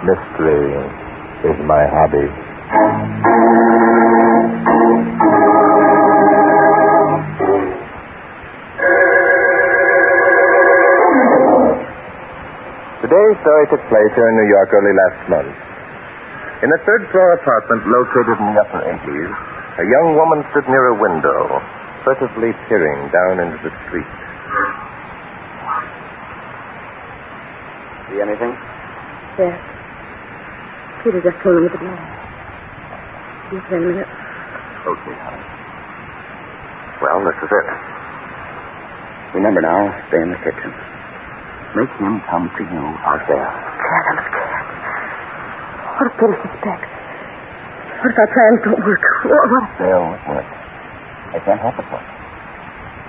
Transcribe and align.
Mystery 0.00 0.72
is 1.44 1.58
my 1.68 1.84
hobby. 1.92 2.24
Today's 13.04 13.36
story 13.44 13.64
took 13.68 13.84
place 13.92 14.12
here 14.16 14.28
in 14.28 14.36
New 14.40 14.48
York 14.48 14.72
early 14.72 14.94
last 14.96 15.20
month. 15.28 15.52
In 16.64 16.68
a 16.72 16.80
third 16.88 17.04
floor 17.12 17.32
apartment 17.36 17.84
located 17.84 18.40
in 18.40 18.46
the 18.52 18.60
upper 18.60 18.80
80s, 18.80 19.32
a 19.80 19.84
young 19.84 20.16
woman 20.16 20.40
stood 20.52 20.64
near 20.68 20.88
a 20.92 20.96
window, 20.96 21.60
furtively 22.04 22.52
peering 22.68 23.08
down 23.12 23.40
into 23.40 23.60
the 23.68 23.72
street. 23.84 24.08
See 28.08 28.20
anything? 28.20 28.56
Yes. 29.36 29.69
Peter 31.00 31.20
just 31.24 31.40
in 31.40 31.56
with 31.64 31.72
the 31.72 31.80
door. 31.80 31.96
Just 33.50 33.72
a 33.72 33.78
minute. 33.80 34.10
Okay, 34.84 35.16
honey. 35.16 35.46
Well, 37.00 37.18
this 37.24 37.38
is 37.40 37.50
it. 37.50 37.66
Remember 39.32 39.62
now, 39.64 39.80
stay 40.12 40.20
in 40.20 40.30
the 40.34 40.40
kitchen. 40.44 40.70
Make 41.72 41.92
him 41.96 42.20
come 42.28 42.46
to 42.52 42.62
you 42.68 42.84
out 43.00 43.22
there. 43.30 43.48
Dad, 43.48 44.04
I'm 44.12 44.20
scared. 44.28 44.64
What 45.96 46.06
if 46.10 46.14
Peter 46.20 46.36
suspects? 46.44 46.90
What 48.00 48.08
if 48.12 48.16
our 48.20 48.30
plans 48.36 48.60
don't 48.64 48.82
work? 48.84 49.04
What, 49.24 49.44
what. 49.48 49.66
They'll 49.80 50.10
work. 50.28 50.48
They 51.32 51.40
can't 51.48 51.60
help 51.64 51.76
it 51.80 51.86
work. 51.88 52.08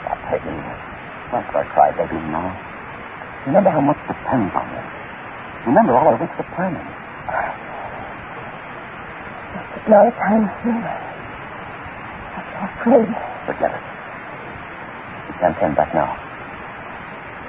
Now, 0.07 0.15
Peggy, 0.31 0.55
don't 0.55 1.45
start 1.51 1.67
crying, 1.75 1.95
baby, 1.99 2.19
now. 2.31 2.55
Remember 3.51 3.71
how 3.73 3.83
much 3.83 3.99
depends 4.07 4.53
on 4.55 4.65
this. 4.79 4.87
Remember 5.67 5.91
all 5.99 6.07
our 6.07 6.17
weeks 6.21 6.37
of 6.39 6.47
planning. 6.55 6.87
Now 9.91 9.99
the 10.07 10.15
time 10.15 10.43
near. 10.63 10.87
I'm 10.87 12.47
so 12.47 12.63
afraid. 12.63 13.11
Forget 13.43 13.75
it. 13.75 13.83
We 15.27 15.33
can't 15.35 15.55
turn 15.59 15.75
back 15.75 15.91
now. 15.91 16.15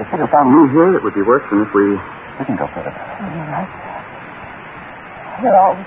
If 0.02 0.10
Peter 0.10 0.26
found 0.26 0.50
me 0.50 0.60
here, 0.74 0.98
it 0.98 1.02
would 1.06 1.14
be 1.14 1.22
worse 1.22 1.46
than 1.54 1.62
if 1.62 1.70
we 1.70 1.86
didn't 2.42 2.58
go 2.58 2.66
further. 2.74 2.90
Oh, 2.90 3.30
you're 3.30 3.46
right. 3.46 3.70
You're 5.38 5.58
always 5.62 5.86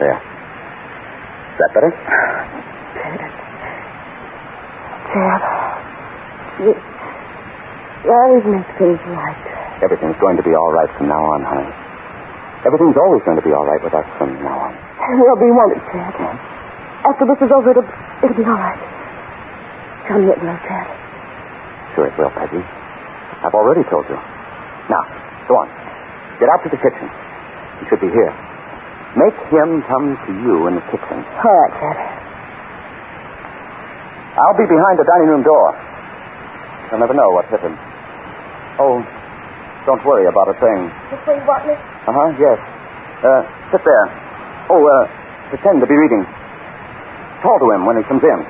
There. 0.00 0.18
Is 1.52 1.58
that 1.60 1.70
better? 1.76 1.92
Dad. 2.96 3.20
Dad. 5.12 5.42
You, 6.64 6.91
you 8.02 8.10
always 8.10 8.44
make 8.46 8.66
things 8.78 8.98
right. 9.14 9.40
Everything's 9.82 10.18
going 10.18 10.36
to 10.38 10.42
be 10.46 10.54
all 10.54 10.72
right 10.74 10.90
from 10.98 11.06
now 11.10 11.22
on, 11.22 11.40
honey. 11.42 11.70
Everything's 12.66 12.98
always 12.98 13.22
going 13.26 13.38
to 13.38 13.46
be 13.46 13.50
all 13.50 13.66
right 13.66 13.82
with 13.82 13.94
us 13.94 14.06
from 14.18 14.34
now 14.42 14.58
on. 14.70 14.72
We'll 15.18 15.38
be 15.38 15.50
won't 15.50 15.74
wanted, 15.78 16.14
Dad. 16.18 16.38
After 17.02 17.26
this 17.26 17.38
is 17.42 17.50
over, 17.50 17.74
it'll, 17.74 17.86
it'll 18.22 18.38
be 18.38 18.46
all 18.46 18.58
right. 18.58 18.82
Tell 20.06 20.18
me 20.22 20.30
it 20.30 20.38
will, 20.38 20.58
Dad. 20.66 20.86
Sure 21.94 22.06
it 22.06 22.14
will, 22.18 22.30
Peggy. 22.30 22.62
I've 23.42 23.54
already 23.54 23.82
told 23.90 24.06
you. 24.06 24.18
Now, 24.86 25.02
go 25.50 25.58
on. 25.58 25.68
Get 26.38 26.46
out 26.50 26.62
to 26.62 26.70
the 26.70 26.78
kitchen. 26.78 27.06
He 27.82 27.90
should 27.90 28.02
be 28.02 28.10
here. 28.10 28.32
Make 29.18 29.34
him 29.50 29.82
come 29.90 30.14
to 30.14 30.32
you 30.42 30.70
in 30.70 30.78
the 30.78 30.84
kitchen. 30.90 31.18
All 31.18 31.56
right, 31.66 31.74
Dad. 31.82 31.98
I'll 34.38 34.58
be 34.58 34.66
behind 34.70 34.96
the 34.98 35.06
dining 35.06 35.28
room 35.34 35.42
door. 35.42 35.74
You'll 36.90 37.02
never 37.02 37.14
know 37.14 37.30
what 37.34 37.46
hit 37.50 37.60
him. 37.60 37.74
Oh, 38.80 39.02
don't 39.84 40.02
worry 40.06 40.26
about 40.28 40.48
a 40.48 40.56
thing. 40.60 40.80
Way 41.28 41.36
you 41.38 41.46
want 41.46 41.66
me? 41.68 41.74
Uh 41.76 42.12
huh, 42.14 42.28
yes. 42.40 42.58
Uh, 43.22 43.42
sit 43.70 43.82
there. 43.84 44.06
Oh, 44.70 44.80
uh, 44.80 45.04
pretend 45.50 45.80
to 45.80 45.86
be 45.86 45.94
reading. 45.94 46.24
Call 47.42 47.58
to 47.58 47.68
him 47.74 47.84
when 47.84 47.96
he 47.98 48.04
comes 48.08 48.22
in. 48.22 48.40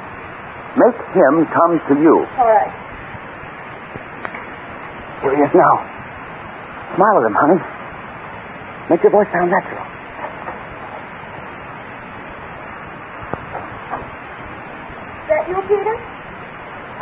Make 0.78 0.96
him 1.12 1.34
come 1.52 1.72
to 1.88 1.94
you. 2.00 2.14
All 2.38 2.48
right. 2.48 2.72
Here 5.20 5.36
he 5.36 5.42
is 5.42 5.52
now. 5.54 5.74
Smile 6.96 7.16
at 7.18 7.24
him, 7.28 7.36
honey. 7.36 7.60
Make 8.90 9.02
your 9.02 9.12
voice 9.12 9.28
sound 9.32 9.50
natural. 9.50 9.84
Is 13.92 15.28
that 15.28 15.44
you, 15.48 15.56
Peter? 15.68 15.96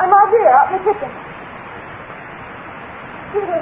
I'm 0.01 0.11
out 0.11 0.31
here, 0.31 0.51
out 0.51 0.69
in 0.71 0.79
the 0.79 0.93
kitchen. 0.93 1.11
Peter. 3.33 3.61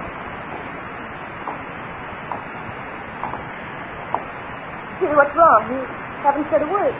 Wrong? 5.48 5.64
You 5.72 5.80
haven't 6.28 6.44
said 6.52 6.60
a 6.60 6.68
word. 6.68 6.92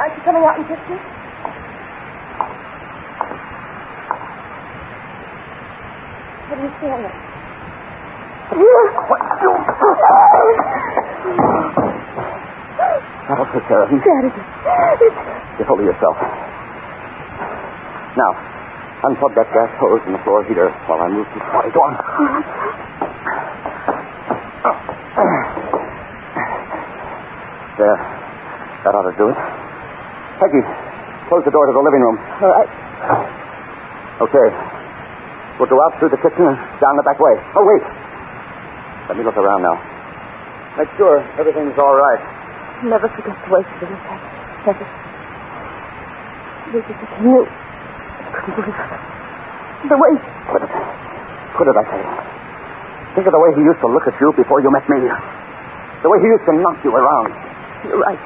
Aren't 0.00 0.16
you 0.16 0.22
coming 0.24 0.44
out 0.48 0.56
and 0.56 0.64
kiss 0.64 0.80
me? 0.88 0.96
What 6.48 6.56
are 6.56 6.64
you 6.64 6.72
staring 6.80 7.04
at? 7.04 7.16
That'll 13.28 13.48
take 13.52 13.68
care 13.68 13.82
of 13.84 13.90
him. 13.90 14.00
Daddy. 14.00 14.30
Get 15.58 15.66
hold 15.66 15.80
of 15.80 15.86
yourself. 15.86 16.16
Now, 18.16 18.32
unplug 19.04 19.34
that 19.36 19.52
gas 19.52 19.68
hose 19.80 20.00
in 20.06 20.12
the 20.12 20.22
floor 20.24 20.44
heater 20.48 20.70
while 20.88 21.00
I 21.00 21.08
move 21.08 21.26
this 21.34 21.44
body. 21.52 21.68
Go 21.76 21.80
on. 21.84 23.03
There. 27.78 27.90
Uh, 27.90 27.98
that 28.84 28.92
ought 28.94 29.08
to 29.08 29.16
do 29.18 29.26
it. 29.32 29.38
Peggy, 30.38 30.62
close 31.26 31.42
the 31.42 31.50
door 31.50 31.66
to 31.66 31.72
the 31.74 31.80
living 31.82 32.02
room. 32.04 32.16
All 32.38 32.52
right. 32.52 32.70
Okay. 34.22 34.46
We'll 35.58 35.70
go 35.70 35.78
out 35.86 35.98
through 35.98 36.10
the 36.10 36.20
kitchen 36.22 36.44
and 36.46 36.58
down 36.78 36.94
the 36.98 37.06
back 37.06 37.18
way. 37.18 37.34
Oh, 37.54 37.64
wait. 37.66 37.82
Let 39.10 39.16
me 39.18 39.22
look 39.24 39.38
around 39.38 39.62
now. 39.62 39.74
Make 40.78 40.90
sure 40.98 41.22
everything's 41.38 41.78
all 41.78 41.94
right. 41.94 42.22
Never 42.82 43.06
forget 43.10 43.34
the 43.46 43.50
way 43.54 43.62
she 43.62 43.74
did 43.82 43.90
it. 43.90 44.02
Never. 44.66 44.86
This 46.74 46.82
is 46.90 46.98
a 46.98 47.22
new. 47.22 47.42
I 47.46 48.28
couldn't 48.34 48.54
believe 48.58 48.74
it. 48.74 49.88
The 49.88 49.98
way. 49.98 50.12
Quit 50.50 50.62
it. 50.66 50.72
Quit 51.54 51.66
it, 51.70 51.76
I 51.78 51.84
say. 51.90 52.02
Think 53.14 53.26
of 53.30 53.34
the 53.34 53.42
way 53.42 53.50
he 53.54 53.62
used 53.62 53.78
to 53.82 53.88
look 53.90 54.06
at 54.10 54.14
you 54.18 54.34
before 54.34 54.58
you 54.58 54.70
met 54.74 54.82
me. 54.90 54.98
The 56.02 56.10
way 56.10 56.18
he 56.18 56.26
used 56.26 56.44
to 56.50 56.54
knock 56.58 56.82
you 56.82 56.90
around. 56.90 57.30
You're 57.84 58.00
right. 58.00 58.22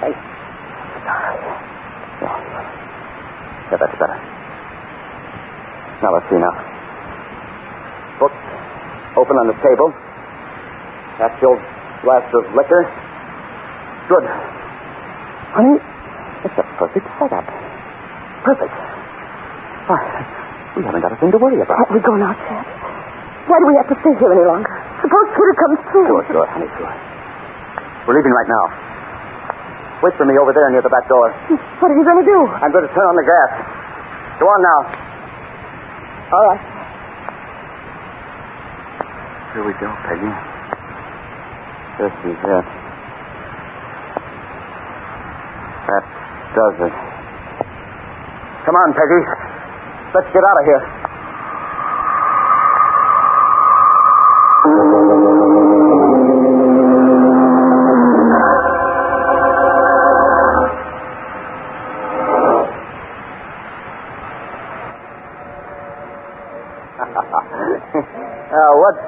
Hey. 0.00 0.12
Yeah. 2.22 2.36
Yeah, 3.70 3.78
that's 3.80 3.96
better. 4.00 4.18
Now 6.02 6.10
let's 6.16 6.26
see 6.32 6.40
now. 6.40 6.54
Book 8.18 8.32
open 9.16 9.36
on 9.44 9.46
the 9.52 9.58
table. 9.60 9.88
Half 11.20 11.36
filled 11.40 11.60
glass 12.02 12.24
of 12.32 12.44
liquor. 12.56 12.82
Good. 14.08 14.24
Honey, 15.52 15.76
it's 16.48 16.58
a 16.58 16.64
perfect 16.80 17.06
setup. 17.20 17.46
Perfect. 18.42 18.74
Why, 19.86 20.00
we 20.76 20.82
haven't 20.82 21.02
got 21.02 21.12
a 21.12 21.18
thing 21.20 21.30
to 21.30 21.38
worry 21.38 21.60
about. 21.60 21.76
Can't 21.76 21.92
we 21.92 22.00
go 22.00 22.14
now, 22.16 22.32
Chad? 22.34 22.64
Why 23.46 23.56
do 23.60 23.66
we 23.68 23.76
have 23.78 23.88
to 23.92 23.96
stay 24.00 24.14
here 24.16 24.32
any 24.32 24.46
longer? 24.48 24.74
Suppose 25.02 25.26
Peter 25.36 25.54
comes 25.60 25.78
through. 25.92 26.06
Sure, 26.08 26.24
sure, 26.30 26.46
honey, 26.50 26.70
sure. 26.78 27.11
We're 28.06 28.18
leaving 28.18 28.34
right 28.34 28.50
now. 28.50 28.64
Wait 30.02 30.14
for 30.18 30.26
me 30.26 30.34
over 30.34 30.50
there 30.50 30.66
near 30.74 30.82
the 30.82 30.90
back 30.90 31.06
door. 31.06 31.30
What 31.78 31.90
are 31.90 31.94
you 31.94 32.02
going 32.02 32.18
to 32.18 32.26
do? 32.26 32.38
I'm 32.58 32.72
going 32.74 32.82
to 32.82 32.90
turn 32.90 33.06
on 33.06 33.14
the 33.14 33.22
gas. 33.22 33.50
Go 34.42 34.46
on 34.50 34.58
now. 34.58 34.80
All 36.34 36.44
right. 36.50 36.62
Here 39.54 39.62
we 39.62 39.72
go, 39.78 39.86
Peggy. 40.08 40.32
This 42.02 42.14
is 42.26 42.38
it. 42.42 42.66
That 45.86 46.04
does 46.58 46.76
it. 46.82 46.94
Come 48.66 48.74
on, 48.74 48.90
Peggy. 48.98 49.22
Let's 50.14 50.26
get 50.34 50.42
out 50.42 50.58
of 50.58 50.64
here. 50.66 51.11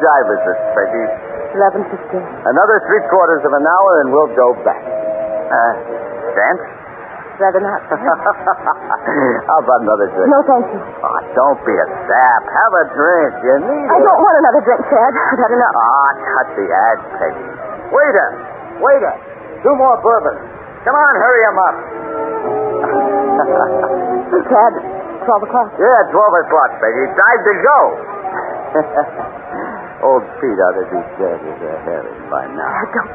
Jive 0.05 0.29
is 0.37 0.41
this, 0.45 0.61
Peggy? 0.77 1.05
Eleven 1.57 1.83
fifteen. 1.89 2.25
Another 2.45 2.77
three 2.85 3.01
quarters 3.09 3.41
of 3.49 3.53
an 3.57 3.65
hour 3.65 3.91
and 4.05 4.13
we'll 4.13 4.29
go 4.37 4.53
back. 4.61 4.83
Uh, 4.85 5.73
dance? 6.37 6.61
Rather 7.41 7.59
not. 7.59 7.83
How 9.49 9.59
about 9.59 9.81
another 9.83 10.07
drink? 10.13 10.29
no, 10.31 10.39
thank 10.47 10.67
you. 10.71 10.79
Oh, 10.79 11.19
don't 11.35 11.59
be 11.67 11.75
a 11.75 11.87
sap. 12.07 12.43
Have 12.47 12.75
a 12.79 12.85
drink. 12.95 13.33
You 13.43 13.55
need 13.65 13.87
I 13.91 13.97
it. 13.99 14.05
don't 14.07 14.21
want 14.23 14.37
another 14.39 14.63
drink, 14.63 14.83
Chad. 14.87 15.13
I've 15.19 15.41
had 15.43 15.51
enough. 15.51 15.75
Ah, 15.75 16.11
cut 16.15 16.49
the 16.55 16.67
ad, 16.71 16.99
Peggy. 17.19 17.47
Waiter, 17.91 18.29
waiter, 18.79 19.15
two 19.67 19.75
more 19.75 19.99
bourbon. 19.99 20.39
Come 20.87 20.95
on, 20.95 21.13
hurry 21.19 21.43
'em 21.49 21.59
up. 21.59 21.77
Chad, 24.47 24.73
12 25.27 25.43
o'clock. 25.49 25.69
Yeah, 25.75 26.01
12 26.15 26.43
o'clock, 26.47 26.71
Peggy. 26.79 27.05
Time 27.19 27.41
to 27.43 27.55
go. 27.67 27.79
Old 30.05 30.21
Pete 30.37 30.61
ought 30.61 30.77
to 30.77 30.85
be 30.93 31.01
dead 31.17 31.41
as 31.41 31.59
a 31.65 31.75
herring 31.89 32.21
by 32.29 32.45
now. 32.53 32.69
Chad, 32.69 32.89
don't, 32.93 33.11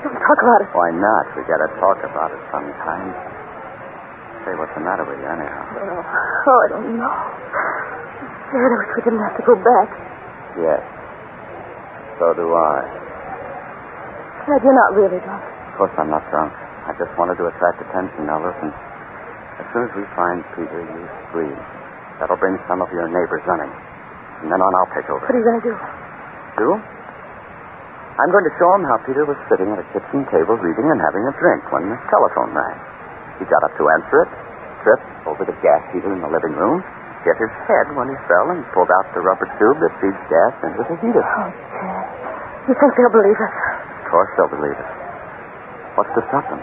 don't 0.00 0.16
talk 0.16 0.38
about 0.40 0.64
it. 0.64 0.68
Why 0.72 0.88
not? 0.96 1.24
We 1.36 1.44
gotta 1.44 1.68
talk 1.76 2.00
about 2.00 2.32
it 2.32 2.40
sometime. 2.48 3.12
Say, 4.48 4.56
what's 4.56 4.72
the 4.72 4.80
matter 4.80 5.04
with 5.04 5.20
you, 5.20 5.28
anyhow? 5.28 5.60
Oh, 5.76 6.48
oh 6.48 6.58
I 6.64 6.68
don't 6.72 6.96
know. 6.96 7.16
Chad, 8.48 8.64
I 8.64 8.76
wish 8.80 8.90
we 8.96 9.00
didn't 9.04 9.20
have 9.28 9.36
to 9.36 9.44
go 9.44 9.54
back. 9.60 9.88
Yes. 10.56 10.80
So 12.16 12.32
do 12.32 12.48
I. 12.48 12.80
Chad, 14.48 14.64
you're 14.64 14.72
not 14.72 14.96
really 14.96 15.20
drunk. 15.20 15.44
Of 15.44 15.84
course 15.84 15.92
I'm 16.00 16.08
not 16.08 16.24
drunk. 16.32 16.56
I 16.88 16.96
just 16.96 17.12
wanted 17.20 17.36
to 17.36 17.44
attract 17.52 17.84
attention. 17.84 18.24
Now 18.24 18.40
listen. 18.40 18.72
As 19.60 19.68
soon 19.68 19.84
as 19.84 19.92
we 19.92 20.04
find 20.16 20.40
Peter, 20.56 20.80
you 20.80 21.00
scream. 21.28 21.56
That'll 22.16 22.40
bring 22.40 22.56
some 22.64 22.80
of 22.80 22.88
your 22.88 23.04
neighbors 23.12 23.44
running. 23.44 23.68
From 24.40 24.52
then 24.52 24.60
on, 24.60 24.72
I'll 24.76 24.92
take 24.92 25.08
over. 25.08 25.20
What 25.24 25.32
are 25.32 25.40
you 25.40 25.46
going 25.46 25.60
to 25.60 25.66
do? 25.70 25.74
Do? 26.60 26.68
I'm 28.16 28.32
going 28.32 28.46
to 28.48 28.54
show 28.56 28.70
him 28.72 28.84
how 28.88 28.96
Peter 29.04 29.28
was 29.28 29.36
sitting 29.52 29.68
at 29.76 29.78
a 29.80 29.86
kitchen 29.92 30.24
table 30.32 30.56
reading 30.56 30.88
and 30.88 31.00
having 31.04 31.24
a 31.28 31.34
drink 31.36 31.62
when 31.68 31.84
the 31.92 31.98
telephone 32.08 32.56
rang. 32.56 32.78
He 33.36 33.44
got 33.44 33.60
up 33.68 33.76
to 33.76 33.84
answer 34.00 34.24
it, 34.24 34.30
tripped 34.80 35.08
over 35.28 35.44
the 35.44 35.56
gas 35.60 35.84
heater 35.92 36.08
in 36.08 36.24
the 36.24 36.32
living 36.32 36.56
room, 36.56 36.80
hit 37.28 37.36
his 37.36 37.52
head 37.68 37.92
when 37.92 38.08
he 38.08 38.16
fell, 38.24 38.56
and 38.56 38.64
pulled 38.72 38.88
out 38.88 39.04
the 39.12 39.20
rubber 39.20 39.44
tube 39.60 39.76
that 39.84 39.92
feeds 40.00 40.16
gas 40.32 40.52
into 40.64 40.80
the 40.88 40.96
heater. 41.04 41.20
Oh, 41.20 41.52
Chad. 41.76 42.08
You 42.72 42.74
think 42.80 42.90
they'll 42.96 43.12
believe 43.12 43.36
us? 43.36 43.56
Of 44.00 44.04
course 44.08 44.30
they'll 44.40 44.54
believe 44.56 44.78
it. 44.80 44.90
What's 46.00 46.12
to 46.16 46.22
stop 46.32 46.44
them? 46.48 46.62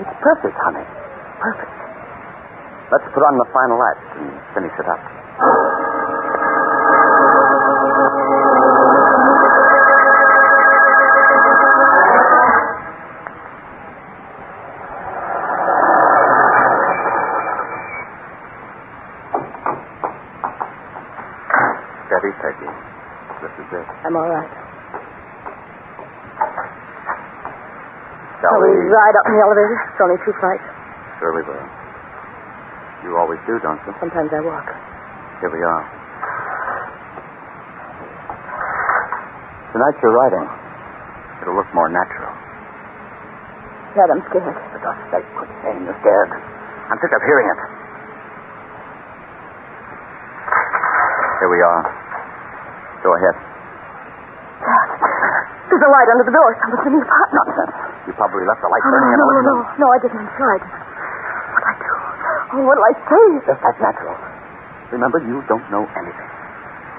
It's 0.00 0.16
perfect, 0.24 0.56
honey. 0.64 0.86
Perfect. 1.44 1.76
Let's 2.88 3.04
put 3.12 3.20
on 3.20 3.36
the 3.36 3.48
final 3.52 3.78
act 3.84 4.04
and 4.16 4.32
finish 4.56 4.72
it 4.80 4.88
up. 4.88 5.17
Shall 28.38 28.54
we 28.62 28.70
ride 28.70 29.16
up 29.18 29.24
in 29.26 29.32
the 29.34 29.42
elevator? 29.42 29.76
It's 29.90 29.98
only 29.98 30.18
two 30.22 30.34
flights. 30.38 30.62
Sure 31.18 31.34
we 31.34 31.42
will. 31.42 31.66
You 33.02 33.18
always 33.18 33.42
do, 33.50 33.58
don't 33.58 33.82
you? 33.82 33.90
Sometimes 33.98 34.30
I 34.30 34.38
walk. 34.46 34.66
Here 35.42 35.50
we 35.50 35.58
are. 35.58 35.84
Tonight 39.74 39.96
you're 40.02 40.14
riding. 40.14 40.46
It'll 41.42 41.54
look 41.58 41.70
more 41.74 41.90
natural. 41.90 42.30
Chad, 43.94 44.06
I'm 44.10 44.22
scared. 44.30 44.54
For 44.54 44.80
God's 44.86 45.02
sake, 45.10 45.26
quit 45.34 45.50
saying 45.62 45.82
you're 45.82 45.98
scared. 45.98 46.30
I'm 46.90 46.98
sick 47.02 47.10
of 47.10 47.22
hearing 47.26 47.46
it. 47.50 47.60
Here 51.42 51.50
we 51.50 51.60
are. 51.62 51.82
Go 53.02 53.10
ahead. 53.14 53.36
Chad, 54.62 54.88
there's 55.70 55.84
a 55.86 55.90
light 55.90 56.08
under 56.10 56.26
the 56.26 56.34
door. 56.34 56.50
Someone's 56.62 56.86
in 56.86 56.92
the 56.98 57.02
apartment. 57.02 57.46
Nonsense. 57.46 57.77
You 58.08 58.16
probably 58.16 58.44
left 58.48 58.64
the 58.64 58.70
light 58.72 58.80
Oh, 58.80 58.88
burning 58.88 59.12
in 59.12 59.18
no, 59.20 59.26
no, 59.28 59.40
no, 59.44 59.54
no, 59.84 59.86
I 59.92 59.98
didn't 60.00 60.28
try 60.32 60.56
to. 60.56 60.64
What'll 60.64 61.68
I 61.68 61.74
do? 61.76 61.92
Oh, 62.56 62.62
what'll 62.64 62.88
I 62.88 62.94
say? 63.04 63.26
Just 63.44 63.60
as 63.60 63.76
natural. 63.84 64.16
Remember, 64.96 65.20
you 65.28 65.44
don't 65.44 65.66
know 65.68 65.84
anything. 65.92 66.30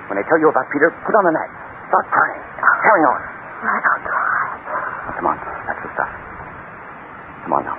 When 0.05 0.21
they 0.21 0.25
tell 0.29 0.37
you 0.37 0.53
about 0.53 0.69
Peter, 0.69 0.93
put 1.09 1.13
on 1.17 1.25
an 1.25 1.35
act. 1.41 1.53
Start 1.89 2.05
crying. 2.13 2.41
Carry 2.85 3.03
on. 3.09 3.19
Right, 3.65 3.85
I'll 3.89 4.03
try. 4.05 4.29
Now, 5.09 5.13
come 5.17 5.27
on. 5.33 5.37
That's 5.65 5.81
the 5.81 5.89
stuff. 5.97 6.11
Come 7.41 7.53
on 7.57 7.63
now. 7.65 7.77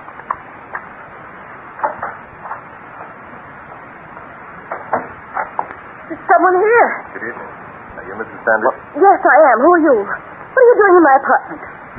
There's 4.91 6.23
someone 6.27 6.55
here. 6.59 6.87
Good 7.15 7.25
evening. 7.31 7.51
Are 7.95 8.03
you 8.03 8.13
Mrs. 8.19 8.39
Sanders? 8.43 8.75
Yes, 8.99 9.19
I 9.23 9.37
am. 9.55 9.57
Who 9.63 9.69
are 9.71 9.83
you? 9.87 9.95
What 10.03 10.59
are 10.59 10.67
you 10.67 10.75
doing 10.75 10.95
in 10.99 11.03
my 11.07 11.15
apartment? 11.15 11.40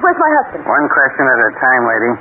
Where's 0.02 0.18
my 0.18 0.30
husband? 0.42 0.66
One 0.66 0.86
question 0.90 1.24
at 1.30 1.38
a 1.38 1.50
time, 1.62 1.82
lady. 1.86 2.12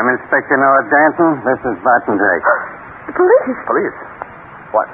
I'm 0.00 0.06
Inspector 0.16 0.56
Noah 0.56 0.84
Danton. 0.88 1.30
This 1.44 1.60
is 1.68 1.76
Barton 1.84 2.16
Drake. 2.16 2.46
The 3.06 3.14
police. 3.14 3.58
Police. 3.70 3.98
What? 4.74 4.90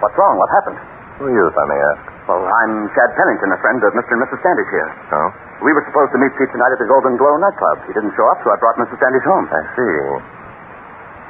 What's 0.00 0.16
wrong? 0.16 0.40
What 0.40 0.48
happened? 0.56 0.80
Who 1.20 1.28
are 1.28 1.34
you, 1.36 1.44
if 1.44 1.52
I 1.52 1.64
may 1.68 1.80
ask? 1.92 2.02
Well, 2.24 2.40
I'm 2.48 2.88
Chad 2.96 3.12
Pennington, 3.12 3.52
a 3.52 3.60
friend 3.60 3.76
of 3.84 3.92
Mr. 3.92 4.16
and 4.16 4.24
Mrs. 4.24 4.40
Standish 4.40 4.70
here. 4.72 4.88
Oh? 5.12 5.28
We 5.60 5.76
were 5.76 5.84
supposed 5.84 6.16
to 6.16 6.18
meet 6.22 6.32
Pete 6.40 6.48
tonight 6.48 6.72
at 6.72 6.80
the 6.80 6.88
Golden 6.88 7.20
Glow 7.20 7.36
nightclub. 7.36 7.84
He 7.84 7.92
didn't 7.92 8.16
show 8.16 8.24
up, 8.32 8.40
so 8.40 8.48
I 8.48 8.56
brought 8.56 8.80
Mrs. 8.80 8.96
Standish 8.96 9.20
home. 9.28 9.44
I 9.52 9.62
see. 9.76 9.94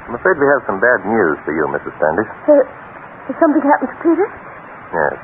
I'm 0.07 0.15
afraid 0.15 0.39
we 0.39 0.47
have 0.47 0.63
some 0.71 0.79
bad 0.79 1.01
news 1.11 1.43
for 1.43 1.51
you, 1.59 1.67
Mrs. 1.75 1.91
Standish. 1.99 2.31
Uh, 2.47 2.63
has 3.27 3.37
something 3.43 3.65
happened 3.67 3.91
to 3.91 3.99
Peter? 3.99 4.29
Yes. 4.95 5.15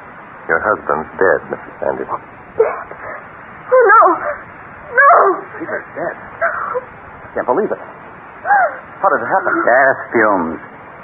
Your 0.50 0.61
husband's 0.67 1.11
dead, 1.14 1.41
Mrs. 1.46 1.73
Standish. 1.79 2.11
Dead. 2.58 3.18
No. 5.58 5.66
No. 5.66 5.66
Peter's 5.66 5.88
dead. 5.99 6.14
I 6.14 7.28
Can't 7.34 7.49
believe 7.49 7.70
it. 7.75 7.78
How 7.78 9.08
did 9.10 9.20
it 9.22 9.31
happen? 9.31 9.52
Gas 9.66 9.96
fumes. 10.14 10.58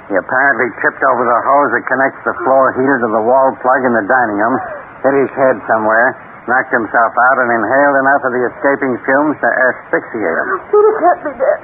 He 0.07 0.13
apparently 0.15 0.67
tripped 0.79 1.01
over 1.01 1.23
the 1.25 1.39
hose 1.43 1.71
that 1.75 1.83
connects 1.89 2.21
the 2.23 2.35
floor 2.45 2.71
heater 2.77 2.97
to 3.01 3.09
the 3.09 3.23
wall 3.25 3.49
plug 3.59 3.81
in 3.83 3.93
the 3.97 4.05
dining 4.05 4.37
room, 4.37 4.55
hit 5.01 5.15
his 5.25 5.31
head 5.33 5.57
somewhere, 5.65 6.13
knocked 6.45 6.69
himself 6.69 7.09
out, 7.09 7.37
and 7.41 7.49
inhaled 7.57 7.97
enough 8.05 8.21
of 8.21 8.31
the 8.37 8.43
escaping 8.53 8.93
fumes 9.01 9.35
to 9.41 9.49
asphyxiate 9.49 10.37
him. 10.45 10.47
Peter 10.69 10.93
can't 11.01 11.21
be 11.25 11.31
dead. 11.41 11.59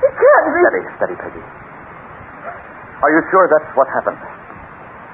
He 0.00 0.08
can't 0.16 0.44
be. 0.48 0.60
Steady, 0.64 0.82
steady, 0.96 1.16
Peggy. 1.20 1.44
Are 3.04 3.12
you 3.12 3.20
sure 3.28 3.44
that's 3.52 3.68
what 3.76 3.84
happened? 3.92 4.16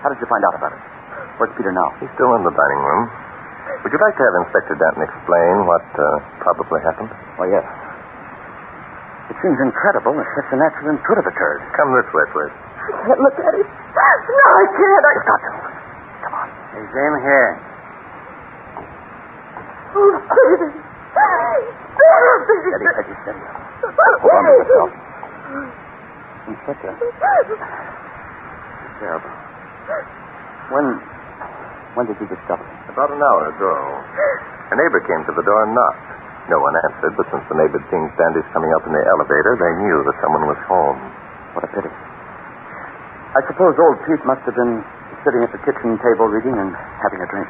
How 0.06 0.08
did 0.14 0.22
you 0.22 0.28
find 0.30 0.44
out 0.46 0.54
about 0.54 0.70
it? 0.70 0.82
Where's 1.42 1.50
Peter 1.58 1.74
now? 1.74 1.90
He's 1.98 2.12
still 2.14 2.30
in 2.38 2.46
the 2.46 2.54
dining 2.54 2.82
room. 2.86 3.02
Would 3.84 3.92
you 3.94 4.00
like 4.02 4.16
to 4.18 4.24
have 4.26 4.34
Inspector 4.46 4.74
Danton 4.76 5.02
explain 5.06 5.54
what 5.66 5.86
uh, 5.96 6.06
probably 6.42 6.80
happened? 6.82 7.10
Oh, 7.38 7.46
yes. 7.48 7.64
It 9.30 9.36
seems 9.40 9.58
incredible 9.62 10.12
that 10.18 10.26
such 10.34 10.50
an 10.50 10.60
accident 10.60 10.98
could 11.06 11.16
have 11.16 11.28
occurred. 11.30 11.62
Come 11.78 11.94
this 11.94 12.10
way, 12.10 12.26
please. 12.34 12.50
I 12.50 12.90
can't 13.06 13.20
look 13.22 13.38
at 13.38 13.54
him. 13.54 13.62
No, 13.62 14.48
I 14.50 14.66
can't. 14.74 15.04
I... 15.06 15.12
Got 15.22 15.40
to. 15.40 15.50
Come 16.26 16.34
on. 16.34 16.48
He's 16.74 16.90
in 16.90 17.12
here. 17.22 17.50
Oh, 19.94 20.18
Peter. 20.18 20.70
Steady, 22.70 22.86
Peggy, 22.94 23.14
steady. 23.22 23.42
Hold 24.22 24.34
on 24.34 24.42
to 24.44 24.50
yourself. 24.50 24.90
Inspector. 26.50 26.92
Terrible. 28.98 29.30
When, 30.70 30.86
when 31.98 32.06
did 32.06 32.16
you 32.22 32.28
discover 32.30 32.62
it? 32.62 32.76
About 32.92 33.10
an 33.10 33.20
hour 33.22 33.42
ago, 33.50 33.72
a 34.70 34.76
neighbor 34.78 35.00
came 35.06 35.22
to 35.26 35.34
the 35.34 35.44
door 35.46 35.60
and 35.66 35.72
knocked. 35.74 36.06
No 36.50 36.58
one 36.58 36.74
answered, 36.90 37.14
but 37.14 37.26
since 37.30 37.44
the 37.46 37.56
neighbor 37.58 37.78
had 37.78 37.86
seen 37.94 38.02
Standish 38.18 38.46
coming 38.50 38.70
up 38.74 38.82
in 38.86 38.92
the 38.94 39.04
elevator, 39.14 39.54
they 39.54 39.72
knew 39.86 39.98
that 40.06 40.16
someone 40.18 40.44
was 40.50 40.58
home. 40.66 40.98
What 41.54 41.62
a 41.66 41.70
pity. 41.70 41.90
I 41.90 43.40
suppose 43.46 43.78
old 43.78 43.98
Pete 44.06 44.22
must 44.26 44.42
have 44.46 44.58
been 44.58 44.82
sitting 45.22 45.42
at 45.46 45.52
the 45.54 45.62
kitchen 45.62 45.94
table 46.02 46.26
reading 46.26 46.56
and 46.58 46.74
having 46.74 47.20
a 47.22 47.28
drink. 47.30 47.46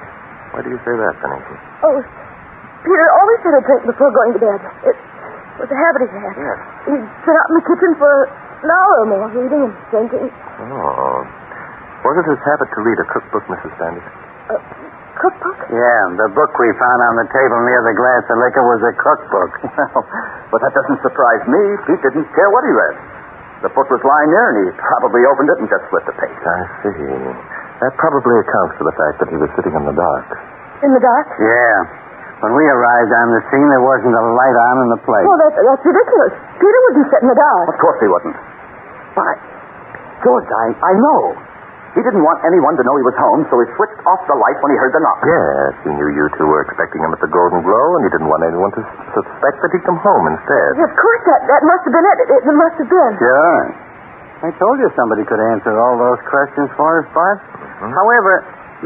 Why 0.52 0.60
do 0.60 0.68
you 0.68 0.80
say 0.84 0.92
that, 0.92 1.14
Pennington? 1.22 1.56
Oh, 1.86 1.96
Peter 2.84 3.06
always 3.16 3.40
had 3.40 3.54
a 3.56 3.62
drink 3.64 3.82
before 3.88 4.10
going 4.12 4.32
to 4.36 4.40
bed. 4.42 4.60
It 4.84 4.96
was 5.56 5.68
a 5.72 5.78
habit 5.78 6.00
he 6.04 6.18
had. 6.20 6.34
Yes. 6.36 6.58
He'd 6.92 7.04
sit 7.24 7.34
out 7.36 7.46
in 7.48 7.54
the 7.56 7.64
kitchen 7.64 7.90
for 7.96 8.12
an 8.60 8.68
hour 8.68 8.94
or 9.00 9.06
more, 9.08 9.26
reading 9.32 9.62
and 9.68 9.74
drinking. 9.88 10.28
Oh. 10.60 11.24
Was 12.04 12.14
it 12.20 12.26
his 12.28 12.40
habit 12.44 12.68
to 12.72 12.80
read 12.84 12.98
a 13.00 13.06
cookbook, 13.12 13.44
Mrs. 13.48 13.72
Standish? 13.80 14.08
A 14.50 14.56
cookbook? 15.20 15.58
Yeah, 15.70 16.00
the 16.18 16.28
book 16.34 16.50
we 16.58 16.68
found 16.74 17.00
on 17.06 17.14
the 17.22 17.28
table 17.30 17.58
near 17.62 17.80
the 17.86 17.94
glass 17.94 18.24
of 18.26 18.36
liquor 18.42 18.64
was 18.66 18.80
a 18.82 18.92
cookbook. 18.98 19.52
Well, 20.50 20.58
but 20.58 20.66
that 20.66 20.74
doesn't 20.74 20.98
surprise 21.06 21.42
me. 21.46 21.62
Pete 21.86 22.02
didn't 22.02 22.26
care 22.34 22.50
what 22.50 22.66
he 22.66 22.72
read. 22.74 22.96
The 23.62 23.70
book 23.70 23.86
was 23.86 24.02
lying 24.02 24.30
there, 24.34 24.46
and 24.50 24.56
he 24.66 24.66
probably 24.74 25.22
opened 25.30 25.46
it 25.54 25.58
and 25.62 25.68
just 25.70 25.84
flipped 25.94 26.10
the 26.10 26.16
page. 26.18 26.34
I 26.42 26.58
see. 26.82 26.90
That 27.86 27.92
probably 28.02 28.34
accounts 28.42 28.74
for 28.74 28.84
the 28.90 28.96
fact 28.98 29.22
that 29.22 29.28
he 29.30 29.38
was 29.38 29.46
sitting 29.54 29.70
in 29.78 29.84
the 29.86 29.94
dark. 29.94 30.26
In 30.82 30.90
the 30.90 30.98
dark? 30.98 31.26
yeah. 31.38 31.76
When 32.40 32.56
we 32.56 32.64
arrived 32.64 33.12
on 33.20 33.36
the 33.36 33.42
scene, 33.52 33.68
there 33.68 33.84
wasn't 33.84 34.16
a 34.16 34.24
light 34.32 34.56
on 34.56 34.74
in 34.80 34.88
the 34.96 35.00
place. 35.04 35.28
Oh, 35.28 35.36
that's, 35.44 35.60
that's 35.60 35.84
ridiculous. 35.84 36.32
Peter 36.56 36.78
wouldn't 36.88 37.06
sit 37.12 37.20
in 37.20 37.28
the 37.28 37.36
dark. 37.36 37.68
Of 37.68 37.76
course 37.78 38.00
he 38.00 38.08
wasn't. 38.08 38.36
Why, 39.12 39.30
George, 40.24 40.48
I, 40.48 40.66
I 40.72 40.92
know. 40.96 41.36
He 41.90 42.00
didn't 42.06 42.22
want 42.22 42.38
anyone 42.46 42.78
to 42.78 42.86
know 42.86 42.94
he 42.94 43.02
was 43.02 43.18
home, 43.18 43.42
so 43.50 43.58
he 43.58 43.66
switched 43.74 43.98
off 44.06 44.22
the 44.30 44.38
light 44.38 44.58
when 44.62 44.70
he 44.70 44.78
heard 44.78 44.94
the 44.94 45.02
knock. 45.02 45.18
Yes, 45.26 45.74
he 45.82 45.90
knew 45.90 46.08
you 46.14 46.30
two 46.38 46.46
were 46.46 46.62
expecting 46.62 47.02
him 47.02 47.10
at 47.10 47.18
the 47.18 47.26
Golden 47.26 47.66
Glow, 47.66 47.86
and 47.98 48.06
he 48.06 48.10
didn't 48.14 48.30
want 48.30 48.46
anyone 48.46 48.70
to 48.78 48.82
suspect 49.10 49.58
that 49.58 49.70
he'd 49.74 49.82
come 49.82 49.98
home 49.98 50.24
instead. 50.30 50.70
Of 50.86 50.92
course, 50.94 51.22
that, 51.26 51.40
that 51.50 51.62
must 51.66 51.82
have 51.90 51.94
been 51.98 52.06
it. 52.06 52.18
It, 52.30 52.40
it 52.46 52.54
must 52.54 52.76
have 52.78 52.90
been. 52.94 53.12
Sure. 53.18 53.62
I 54.46 54.50
told 54.56 54.78
you 54.78 54.88
somebody 54.94 55.26
could 55.26 55.42
answer 55.50 55.74
all 55.82 55.98
those 55.98 56.22
questions 56.30 56.70
for 56.78 57.02
us, 57.02 57.06
Bart. 57.10 57.42
Mm-hmm. 57.42 57.90
However, 57.90 58.32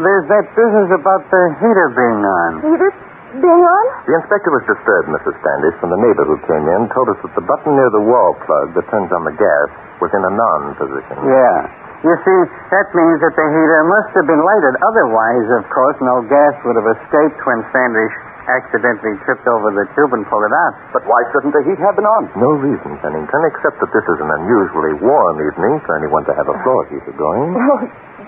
there's 0.01 0.27
that 0.33 0.49
business 0.57 0.89
about 0.97 1.23
the 1.29 1.43
heater 1.61 1.89
being 1.93 2.21
on. 2.25 2.51
Peter 2.65 2.91
being 3.39 3.63
on? 3.69 3.85
The 4.09 4.15
inspector 4.17 4.51
was 4.51 4.65
disturbed, 4.67 5.13
Mrs. 5.13 5.35
Standish, 5.45 5.77
when 5.85 5.91
the 5.93 6.01
neighbor 6.01 6.25
who 6.27 6.39
came 6.49 6.67
in 6.73 6.89
told 6.95 7.13
us 7.13 7.19
that 7.21 7.35
the 7.37 7.45
button 7.47 7.75
near 7.77 7.91
the 7.93 8.03
wall 8.07 8.33
plug 8.49 8.75
that 8.81 8.87
turns 8.91 9.11
on 9.13 9.23
the 9.29 9.35
gas 9.37 9.69
was 10.01 10.11
in 10.15 10.23
a 10.25 10.33
non 10.33 10.61
position. 10.79 11.17
Yeah. 11.29 11.84
You 12.05 12.13
see, 12.21 12.41
that 12.69 12.87
means 12.93 13.19
that 13.25 13.33
the 13.33 13.47
heater 13.49 13.81
must 13.89 14.13
have 14.13 14.29
been 14.29 14.43
lighted. 14.45 14.75
Otherwise, 14.93 15.47
of 15.57 15.65
course, 15.73 15.97
no 16.05 16.21
gas 16.29 16.53
would 16.69 16.77
have 16.77 16.89
escaped 17.01 17.41
when 17.49 17.65
Standish 17.73 18.13
accidentally 18.45 19.17
tripped 19.25 19.49
over 19.49 19.73
the 19.73 19.89
tube 19.97 20.13
and 20.13 20.21
pulled 20.29 20.45
it 20.45 20.53
out. 20.53 20.75
But 20.93 21.09
why 21.09 21.17
shouldn't 21.33 21.57
the 21.57 21.65
heat 21.65 21.81
have 21.81 21.97
been 21.97 22.05
on? 22.05 22.29
No 22.37 22.61
reason, 22.61 23.01
Pennington, 23.01 23.43
except 23.49 23.81
that 23.81 23.89
this 23.89 24.05
is 24.05 24.19
an 24.21 24.31
unusually 24.37 25.01
warm 25.01 25.37
evening 25.49 25.81
for 25.89 25.97
anyone 25.97 26.29
to 26.29 26.37
have 26.37 26.45
a 26.45 26.57
floor 26.61 26.85
heater 26.93 27.15
going. 27.17 27.57
Oh, 27.73 27.81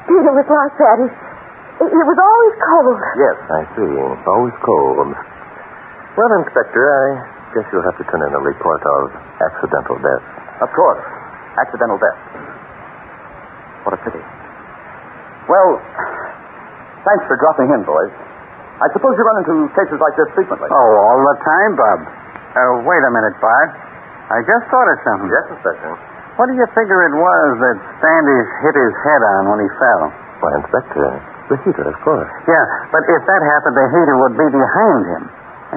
Peter 0.08 0.32
was 0.32 0.48
like 0.48 0.74
that. 0.80 0.96
He, 1.02 1.84
it 1.84 2.06
was 2.08 2.16
always 2.16 2.54
cold. 2.64 2.96
Yes. 3.20 3.36
I 3.52 3.62
see. 3.76 3.92
Always 4.24 4.56
cold. 4.64 5.12
Well, 6.16 6.30
Inspector, 6.40 6.80
I 6.80 7.04
guess 7.52 7.66
you'll 7.74 7.84
have 7.84 7.98
to 8.00 8.06
turn 8.08 8.22
in 8.24 8.32
a 8.32 8.40
report 8.40 8.80
of 8.80 9.12
accidental 9.44 10.00
death. 10.00 10.24
Of 10.64 10.70
course. 10.72 11.02
Accidental 11.60 11.98
death. 12.00 12.55
What 13.86 13.94
a 13.94 14.00
pity. 14.02 14.18
Well, 15.46 15.78
thanks 17.06 17.24
for 17.30 17.38
dropping 17.38 17.70
in, 17.70 17.86
boys. 17.86 18.10
I 18.82 18.90
suppose 18.92 19.14
you 19.14 19.22
run 19.22 19.38
into 19.46 19.70
cases 19.78 19.96
like 20.02 20.18
this 20.18 20.26
frequently. 20.34 20.68
Oh, 20.68 20.90
all 21.06 21.22
the 21.22 21.36
time, 21.38 21.72
Bob. 21.78 21.98
Uh, 22.02 22.60
wait 22.82 23.02
a 23.06 23.12
minute, 23.14 23.38
Bart. 23.38 23.70
I 24.26 24.42
just 24.42 24.66
thought 24.68 24.88
of 24.90 24.98
something. 25.06 25.30
Yes, 25.30 25.44
Inspector. 25.54 25.92
What 26.36 26.50
do 26.50 26.58
you 26.58 26.66
figure 26.74 27.00
it 27.08 27.14
was 27.14 27.48
that 27.62 27.76
Standish 28.02 28.50
hit 28.66 28.74
his 28.74 28.94
head 29.06 29.22
on 29.38 29.54
when 29.54 29.62
he 29.62 29.70
fell? 29.78 30.02
Why, 30.42 30.50
Inspector, 30.60 31.06
the 31.48 31.56
heater, 31.64 31.86
of 31.86 31.96
course. 32.02 32.28
Yeah, 32.44 32.64
but 32.90 33.06
if 33.06 33.22
that 33.22 33.40
happened, 33.54 33.78
the 33.78 33.86
heater 33.88 34.16
would 34.18 34.34
be 34.36 34.48
behind 34.50 35.02
him. 35.14 35.24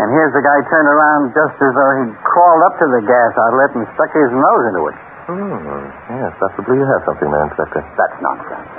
And 0.01 0.07
here's 0.17 0.33
the 0.33 0.43
guy 0.43 0.57
turned 0.67 0.89
around 0.89 1.31
just 1.37 1.55
as 1.61 1.71
though 1.77 1.93
he'd 2.03 2.15
crawled 2.25 2.63
up 2.67 2.75
to 2.81 2.87
the 2.89 3.01
gas 3.05 3.31
outlet 3.37 3.69
and 3.77 3.85
stuck 3.95 4.11
his 4.17 4.29
nose 4.33 4.63
into 4.73 4.83
it. 4.91 4.97
Hmm. 5.29 5.85
Yes, 6.09 6.33
possibly 6.41 6.73
you 6.81 6.87
have 6.89 7.05
something 7.05 7.29
there, 7.29 7.45
Inspector. 7.53 7.81
That's 8.01 8.17
nonsense. 8.17 8.69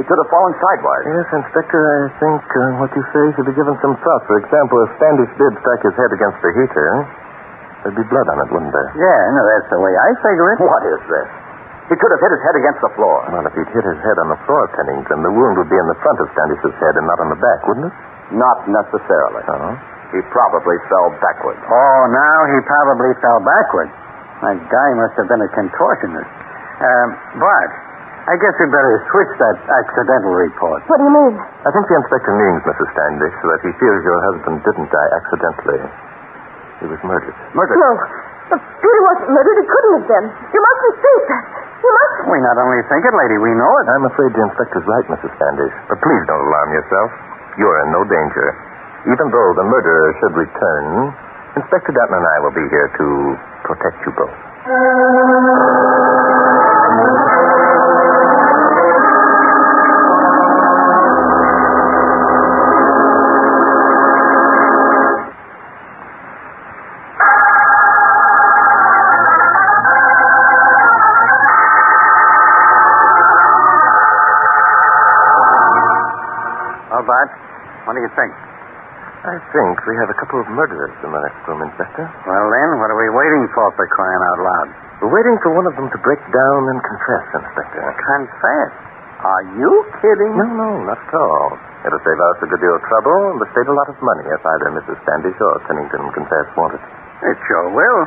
He 0.00 0.02
could 0.08 0.16
have 0.16 0.30
fallen 0.32 0.56
sidewise. 0.56 1.04
Yes, 1.04 1.28
Inspector, 1.36 1.76
I 1.76 2.08
think 2.16 2.40
uh, 2.48 2.80
what 2.80 2.90
you 2.96 3.04
say 3.12 3.24
should 3.36 3.44
be 3.44 3.52
given 3.52 3.76
some 3.84 3.92
thought. 4.00 4.22
For 4.24 4.40
example, 4.40 4.76
if 4.88 4.96
Standish 4.96 5.32
did 5.36 5.52
strike 5.60 5.84
his 5.84 5.92
head 6.00 6.10
against 6.16 6.40
the 6.40 6.50
heater, 6.56 6.88
there'd 7.84 7.98
be 8.00 8.06
blood 8.08 8.24
on 8.24 8.36
it, 8.40 8.48
wouldn't 8.56 8.72
there? 8.72 8.90
Yeah, 8.96 9.20
no, 9.36 9.42
that's 9.52 9.68
the 9.68 9.80
way 9.84 9.92
I 9.92 10.08
figure 10.24 10.48
it. 10.56 10.58
What 10.64 10.84
is 10.88 11.02
this? 11.12 11.28
He 11.92 11.94
could 12.00 12.08
have 12.08 12.22
hit 12.24 12.32
his 12.40 12.42
head 12.48 12.56
against 12.56 12.80
the 12.80 12.92
floor. 12.96 13.16
Well, 13.28 13.44
if 13.44 13.52
he'd 13.52 13.68
hit 13.68 13.84
his 13.84 14.00
head 14.00 14.16
on 14.16 14.32
the 14.32 14.40
floor, 14.48 14.64
Pennington, 14.72 15.20
the 15.20 15.28
wound 15.28 15.60
would 15.60 15.68
be 15.68 15.76
in 15.76 15.88
the 15.92 15.98
front 16.00 16.16
of 16.24 16.26
Standish's 16.32 16.72
head 16.80 16.96
and 16.96 17.04
not 17.04 17.20
on 17.20 17.28
the 17.28 17.36
back, 17.36 17.60
wouldn't 17.68 17.92
it? 17.92 17.94
Not 18.32 18.64
necessarily. 18.64 19.44
Oh. 19.44 19.76
He 20.16 20.24
probably 20.32 20.78
fell 20.88 21.12
backward. 21.20 21.60
Oh, 21.68 22.00
now 22.08 22.38
he 22.48 22.56
probably 22.64 23.12
fell 23.20 23.44
backward. 23.44 23.92
That 24.42 24.58
guy 24.58 24.88
must 24.98 25.14
have 25.22 25.28
been 25.30 25.42
a 25.42 25.50
contortionist. 25.54 26.32
Um, 26.82 27.08
Bart, 27.38 27.72
I 28.26 28.34
guess 28.38 28.54
we'd 28.58 28.74
better 28.74 28.94
switch 29.10 29.32
that 29.38 29.56
accidental 29.66 30.34
report. 30.34 30.82
What 30.90 30.98
do 30.98 31.06
you 31.06 31.14
mean? 31.14 31.34
I 31.38 31.70
think 31.70 31.84
the 31.86 31.96
inspector 31.98 32.34
means, 32.34 32.58
Mrs. 32.66 32.88
Standish, 32.90 33.34
that 33.38 33.60
he 33.62 33.70
feels 33.78 34.00
your 34.02 34.18
husband 34.34 34.56
didn't 34.66 34.90
die 34.90 35.10
accidentally. 35.14 35.80
He 36.82 36.86
was 36.90 36.98
murdered. 37.06 37.34
Murdered. 37.54 37.78
No. 37.78 37.90
But 38.50 38.58
Peter 38.82 39.02
wasn't 39.14 39.30
murdered. 39.30 39.56
He 39.62 39.66
couldn't 39.70 39.94
have 40.02 40.08
been. 40.10 40.26
You 40.50 40.60
mustn't 40.62 40.96
think 40.98 41.20
that. 41.30 41.44
You 41.82 41.90
mustn't. 41.94 42.26
We 42.30 42.38
not 42.42 42.58
only 42.58 42.80
think 42.90 43.02
it, 43.06 43.14
lady, 43.14 43.38
we 43.38 43.52
know 43.54 43.72
it. 43.78 43.86
I'm 43.94 44.06
afraid 44.10 44.30
the 44.34 44.42
inspector's 44.42 44.86
right, 44.90 45.06
Mrs. 45.18 45.30
Standish. 45.38 45.74
But 45.86 45.98
please 46.02 46.22
don't 46.26 46.42
alarm 46.46 46.70
yourself. 46.74 47.10
You're 47.62 47.78
in 47.86 47.88
no 47.94 48.02
danger. 48.10 48.46
Even 49.06 49.26
though 49.30 49.50
the 49.58 49.66
murderer 49.66 50.08
should 50.22 50.34
return, 50.34 50.86
Inspector 51.54 51.92
Danton 51.92 52.16
and 52.16 52.26
I 52.26 52.40
will 52.40 52.56
be 52.56 52.64
here 52.70 52.88
to 52.96 53.36
protect 53.68 54.00
you 54.06 54.12
both. 54.16 54.32
What 77.84 77.96
do 77.96 78.00
you 78.00 78.08
think? 78.16 78.51
I 79.22 79.38
think 79.54 79.74
we 79.86 79.94
have 80.02 80.10
a 80.10 80.18
couple 80.18 80.42
of 80.42 80.50
murderers 80.50 80.90
in 80.98 81.10
the 81.14 81.22
next 81.22 81.46
room, 81.46 81.62
Inspector. 81.62 82.02
Well, 82.26 82.46
then, 82.50 82.68
what 82.82 82.90
are 82.90 82.98
we 82.98 83.06
waiting 83.14 83.46
for 83.54 83.70
for 83.78 83.86
crying 83.94 84.22
out 84.34 84.40
loud? 84.42 84.68
We're 84.98 85.14
waiting 85.14 85.38
for 85.46 85.54
one 85.54 85.66
of 85.70 85.78
them 85.78 85.86
to 85.94 85.98
break 86.02 86.18
down 86.18 86.60
and 86.74 86.78
confess, 86.82 87.26
Inspector. 87.38 87.82
Confess. 88.02 88.72
Are 89.22 89.44
you 89.54 89.70
kidding? 90.02 90.34
No, 90.34 90.46
no, 90.58 90.70
not 90.90 90.98
at 90.98 91.14
all. 91.14 91.54
It'll 91.86 92.02
save 92.02 92.18
us 92.18 92.38
a 92.42 92.48
good 92.50 92.58
deal 92.58 92.74
of 92.74 92.82
trouble 92.82 93.18
and 93.30 93.38
will 93.38 93.52
save 93.54 93.70
a 93.70 93.76
lot 93.78 93.86
of 93.86 93.94
money 94.02 94.26
if 94.26 94.42
either 94.42 94.68
Mrs. 94.74 94.98
Standish 95.06 95.38
or 95.38 95.54
Pennington 95.70 96.02
confess 96.18 96.46
wanted. 96.58 96.82
It 97.22 97.38
sure 97.46 97.70
will. 97.70 98.02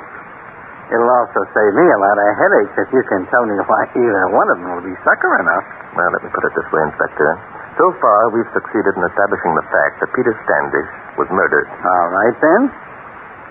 It'll 0.91 1.15
also 1.15 1.47
save 1.55 1.73
me 1.79 1.85
a 1.95 1.99
lot 2.03 2.17
of 2.19 2.27
headaches 2.43 2.75
if 2.75 2.89
you 2.91 3.03
can 3.07 3.23
tell 3.31 3.47
me 3.47 3.55
why 3.63 3.87
either 3.95 4.23
one 4.35 4.47
of 4.51 4.57
them 4.59 4.67
will 4.75 4.83
be 4.83 4.95
sucker 5.07 5.31
enough. 5.39 5.65
Well, 5.95 6.11
let 6.11 6.27
me 6.27 6.29
put 6.35 6.43
it 6.43 6.53
this 6.59 6.67
way, 6.75 6.83
Inspector. 6.91 7.29
So 7.75 7.85
far, 7.99 8.19
we've 8.31 8.47
succeeded 8.55 8.93
in 8.95 9.03
establishing 9.03 9.51
the 9.51 9.67
fact 9.67 9.99
that 9.99 10.09
Peter 10.15 10.31
Standish 10.47 10.89
was 11.19 11.27
murdered. 11.27 11.67
All 11.67 12.07
right, 12.15 12.35
then. 12.39 12.61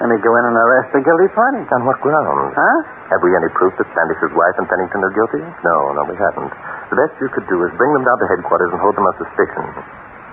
Let 0.00 0.11
me 0.11 0.19
go 0.25 0.33
in 0.35 0.45
and 0.49 0.57
arrest 0.59 0.90
the 0.90 1.04
guilty 1.04 1.31
party. 1.37 1.62
On 1.71 1.87
what 1.87 2.00
grounds? 2.02 2.57
Huh? 2.57 2.78
Have 3.14 3.23
we 3.23 3.31
any 3.37 3.47
proof 3.54 3.76
that 3.78 3.87
Standish's 3.95 4.33
wife 4.35 4.57
and 4.59 4.66
Pennington 4.66 5.00
are 5.07 5.14
guilty? 5.14 5.45
No, 5.62 5.76
no, 5.95 6.02
we 6.09 6.16
haven't. 6.19 6.50
The 6.90 6.99
best 6.99 7.14
you 7.23 7.31
could 7.31 7.47
do 7.47 7.62
is 7.62 7.71
bring 7.78 7.93
them 7.95 8.02
down 8.02 8.19
to 8.19 8.26
headquarters 8.33 8.73
and 8.75 8.81
hold 8.83 8.97
them 8.99 9.07
on 9.07 9.14
suspicion. 9.23 9.64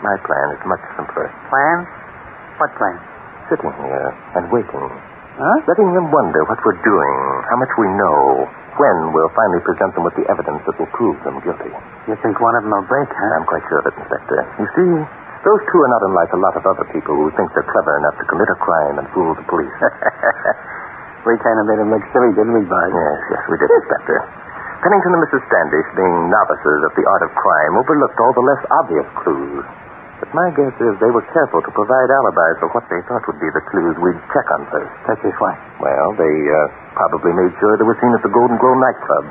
My 0.02 0.16
plan 0.26 0.48
is 0.58 0.62
much 0.66 0.82
simpler. 0.98 1.30
Plan? 1.52 1.78
What 2.58 2.72
plan? 2.80 2.98
Sitting 3.54 3.70
here 3.76 4.10
and 4.40 4.50
waiting. 4.50 4.88
Huh? 5.42 5.58
Letting 5.66 5.90
them 5.98 6.14
wonder 6.14 6.46
what 6.46 6.62
we're 6.62 6.78
doing, 6.86 7.18
how 7.50 7.58
much 7.58 7.74
we 7.82 7.90
know, 7.98 8.46
when 8.78 8.98
we'll 9.10 9.34
finally 9.34 9.58
present 9.66 9.90
them 9.98 10.06
with 10.06 10.14
the 10.14 10.22
evidence 10.30 10.62
that 10.70 10.78
will 10.78 10.94
prove 10.94 11.18
them 11.26 11.42
guilty. 11.42 11.74
You 12.06 12.14
think 12.22 12.38
one 12.38 12.54
of 12.54 12.62
them 12.62 12.70
will 12.70 12.86
break, 12.86 13.10
huh? 13.10 13.42
I'm 13.42 13.48
quite 13.50 13.66
sure 13.66 13.82
of 13.82 13.90
it, 13.90 13.98
Inspector. 13.98 14.38
You 14.62 14.68
see, 14.78 14.92
those 15.42 15.62
two 15.74 15.80
are 15.82 15.92
not 15.98 16.06
unlike 16.06 16.32
a 16.38 16.42
lot 16.46 16.54
of 16.62 16.64
other 16.70 16.86
people 16.94 17.18
who 17.18 17.34
think 17.34 17.50
they're 17.58 17.66
clever 17.66 17.94
enough 18.06 18.22
to 18.22 18.26
commit 18.30 18.54
a 18.54 18.58
crime 18.62 19.02
and 19.02 19.06
fool 19.18 19.34
the 19.34 19.42
police. 19.50 19.74
we 21.26 21.34
kind 21.42 21.58
of 21.58 21.66
made 21.66 21.82
him 21.82 21.90
look 21.90 22.06
silly, 22.14 22.38
didn't 22.38 22.54
we, 22.54 22.62
Bart? 22.70 22.94
yes, 22.94 23.20
yes, 23.34 23.42
we 23.50 23.58
did, 23.58 23.70
Inspector. 23.82 24.18
Pennington 24.86 25.14
and 25.18 25.22
Mrs. 25.26 25.42
Standish, 25.50 25.90
being 25.98 26.18
novices 26.30 26.80
at 26.86 26.94
the 26.94 27.06
art 27.06 27.26
of 27.26 27.34
crime, 27.34 27.74
overlooked 27.82 28.18
all 28.22 28.34
the 28.38 28.46
less 28.46 28.62
obvious 28.86 29.10
clues. 29.26 29.66
But 30.22 30.30
my 30.38 30.54
guess 30.54 30.76
is 30.78 30.94
they 31.02 31.10
were 31.10 31.26
careful 31.34 31.66
to 31.66 31.72
provide 31.74 32.10
alibis 32.14 32.62
for 32.62 32.70
what 32.78 32.86
they 32.94 33.02
thought 33.10 33.26
would 33.26 33.42
be 33.42 33.50
the 33.50 33.66
clues 33.74 33.98
we'd 34.06 34.22
check 34.30 34.48
on 34.54 34.70
first. 34.70 34.94
Such 35.10 35.22
as 35.26 35.36
what? 35.42 35.58
Well, 35.82 36.08
they 36.14 36.36
uh, 36.46 36.60
probably 36.94 37.34
made 37.34 37.50
sure 37.58 37.74
they 37.82 37.90
were 37.90 37.98
seen 37.98 38.14
at 38.14 38.22
the 38.22 38.30
Golden 38.30 38.62
Glow 38.62 38.78
nightclub. 38.78 39.26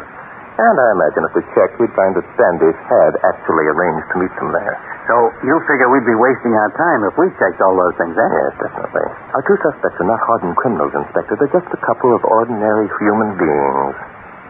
And 0.60 0.76
I 0.76 0.88
imagine 0.92 1.22
if 1.30 1.32
we 1.38 1.42
checked, 1.54 1.78
we'd 1.78 1.94
find 1.94 2.12
that 2.18 2.26
Standish 2.34 2.76
had 2.90 3.12
actually 3.22 3.66
arranged 3.70 4.06
to 4.12 4.16
meet 4.18 4.34
them 4.34 4.50
there. 4.50 4.76
So 5.06 5.14
you 5.46 5.54
figure 5.64 5.88
we'd 5.94 6.04
be 6.10 6.18
wasting 6.18 6.52
our 6.58 6.72
time 6.74 7.00
if 7.06 7.14
we 7.16 7.30
checked 7.38 7.62
all 7.62 7.72
those 7.78 7.96
things, 7.96 8.12
eh? 8.18 8.28
Yes, 8.28 8.52
definitely. 8.58 9.06
Our 9.30 9.42
two 9.46 9.58
suspects 9.62 9.94
are 9.94 10.10
not 10.10 10.20
hardened 10.26 10.58
criminals, 10.58 10.92
Inspector. 10.92 11.32
They're 11.38 11.54
just 11.54 11.70
a 11.70 11.80
couple 11.86 12.12
of 12.18 12.26
ordinary 12.26 12.90
human 12.98 13.38
beings. 13.38 13.94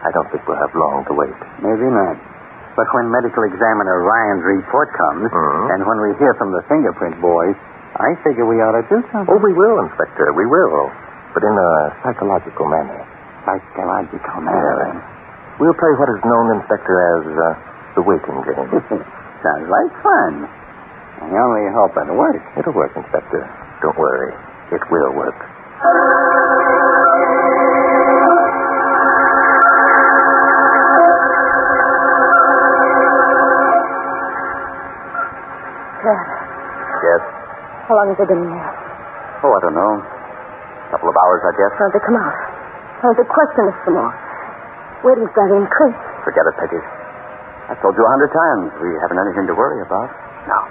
I 0.01 0.09
don't 0.09 0.27
think 0.33 0.41
we'll 0.49 0.57
have 0.57 0.73
long 0.73 1.05
to 1.05 1.13
wait. 1.13 1.37
Maybe 1.61 1.85
not. 1.85 2.30
But 2.75 2.87
when 2.95 3.11
medical 3.11 3.43
examiner 3.43 3.99
Ryan's 4.01 4.43
report 4.43 4.89
comes, 4.95 5.27
Mhm. 5.31 5.75
and 5.75 5.85
when 5.85 5.99
we 6.01 6.13
hear 6.15 6.33
from 6.35 6.51
the 6.51 6.61
fingerprint 6.71 7.19
boys, 7.21 7.55
I 7.99 8.15
figure 8.23 8.45
we 8.45 8.61
ought 8.61 8.71
to 8.79 8.83
do 8.87 9.03
something. 9.11 9.27
Oh, 9.35 9.37
we 9.43 9.51
will, 9.53 9.79
Inspector. 9.83 10.31
We 10.33 10.45
will. 10.45 10.89
But 11.33 11.43
in 11.43 11.55
a 11.57 11.71
psychological 12.03 12.65
manner. 12.67 13.03
Psychological 13.45 14.41
manner. 14.41 15.01
We'll 15.59 15.73
play 15.75 15.91
what 15.99 16.09
is 16.09 16.23
known, 16.23 16.51
Inspector, 16.55 16.95
as 17.17 17.25
uh, 17.27 17.55
the 17.95 18.01
waiting 18.03 18.41
game. 18.47 18.71
Sounds 19.43 19.67
like 19.69 19.91
fun. 20.01 20.47
I 21.21 21.37
only 21.37 21.67
hope 21.75 21.97
it'll 21.97 22.15
work. 22.17 22.41
It'll 22.55 22.73
work, 22.73 22.95
Inspector. 22.95 23.47
Don't 23.81 23.97
worry. 23.97 24.33
It 24.71 24.81
will 24.89 25.11
work. 25.13 25.35
Long 38.01 38.17
have 38.17 38.17
they 38.17 38.29
been 38.33 38.41
there? 38.49 38.69
Oh, 39.45 39.51
I 39.53 39.59
don't 39.61 39.77
know. 39.77 39.93
A 40.01 40.89
couple 40.89 41.09
of 41.09 41.17
hours, 41.21 41.41
I 41.45 41.53
guess. 41.53 41.71
Don't 41.77 41.93
they 41.93 42.01
come 42.01 42.17
out? 42.17 42.37
Don't 43.05 43.17
they 43.17 43.27
question 43.29 43.63
us 43.69 43.77
some 43.85 43.95
more? 43.97 44.13
Waiting's 45.05 45.33
going 45.37 45.49
to 45.53 45.57
increase. 45.61 45.97
Forget 46.25 46.45
it, 46.49 46.55
Peggy. 46.57 46.81
I've 47.69 47.77
told 47.81 47.93
you 47.93 48.03
a 48.03 48.11
hundred 48.11 48.33
times 48.33 48.73
we 48.81 48.89
haven't 49.05 49.21
anything 49.21 49.45
to 49.53 49.55
worry 49.55 49.79
about. 49.85 50.09
Now, 50.49 50.61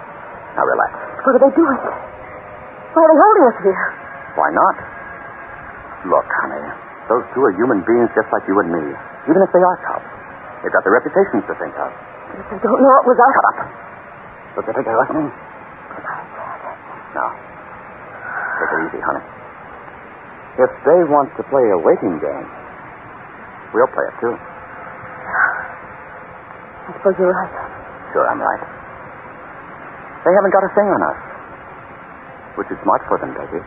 now 0.58 0.64
relax. 0.66 0.92
What 1.22 1.38
are 1.38 1.42
they 1.42 1.54
doing? 1.54 1.78
Why 1.78 2.98
are 2.98 3.10
they 3.10 3.18
holding 3.18 3.44
us 3.46 3.58
here? 3.62 3.86
Why 4.34 4.48
not? 4.50 4.76
Look, 6.10 6.26
honey, 6.44 6.66
those 7.06 7.24
two 7.34 7.42
are 7.46 7.54
human 7.54 7.86
beings 7.86 8.10
just 8.18 8.26
like 8.34 8.42
you 8.50 8.58
and 8.58 8.70
me. 8.74 8.84
Even 9.30 9.40
if 9.42 9.50
they 9.54 9.62
are 9.62 9.78
cops, 9.86 10.10
they've 10.62 10.74
got 10.74 10.82
their 10.82 10.94
reputations 10.98 11.46
to 11.46 11.54
think 11.62 11.74
of. 11.78 11.90
If 12.34 12.46
they 12.50 12.58
don't 12.58 12.80
know 12.82 12.94
it 13.02 13.06
was 13.06 13.18
us. 13.18 13.32
Shut 13.34 13.46
up. 13.46 13.58
Look, 14.58 14.64
think 14.74 14.84
they're 14.86 14.98
listening? 14.98 15.30
Now, 17.14 17.30
take 18.60 18.70
it 18.70 18.80
easy, 18.86 19.00
honey. 19.02 19.24
If 20.62 20.70
they 20.86 21.00
want 21.10 21.30
to 21.38 21.42
play 21.50 21.64
a 21.74 21.78
waiting 21.82 22.18
game, 22.22 22.48
we'll 23.74 23.90
play 23.90 24.06
it 24.06 24.16
too. 24.20 24.34
I 26.86 26.90
suppose 26.98 27.14
you're 27.18 27.30
right. 27.30 27.54
Sure, 28.12 28.26
I'm 28.26 28.42
right. 28.42 28.62
They 30.26 30.32
haven't 30.34 30.52
got 30.52 30.64
a 30.66 30.72
thing 30.74 30.88
on 30.90 31.00
us. 31.06 31.20
Which 32.58 32.68
is 32.70 32.78
smart 32.82 33.02
for 33.08 33.16
them, 33.18 33.32
Peggy. 33.34 33.62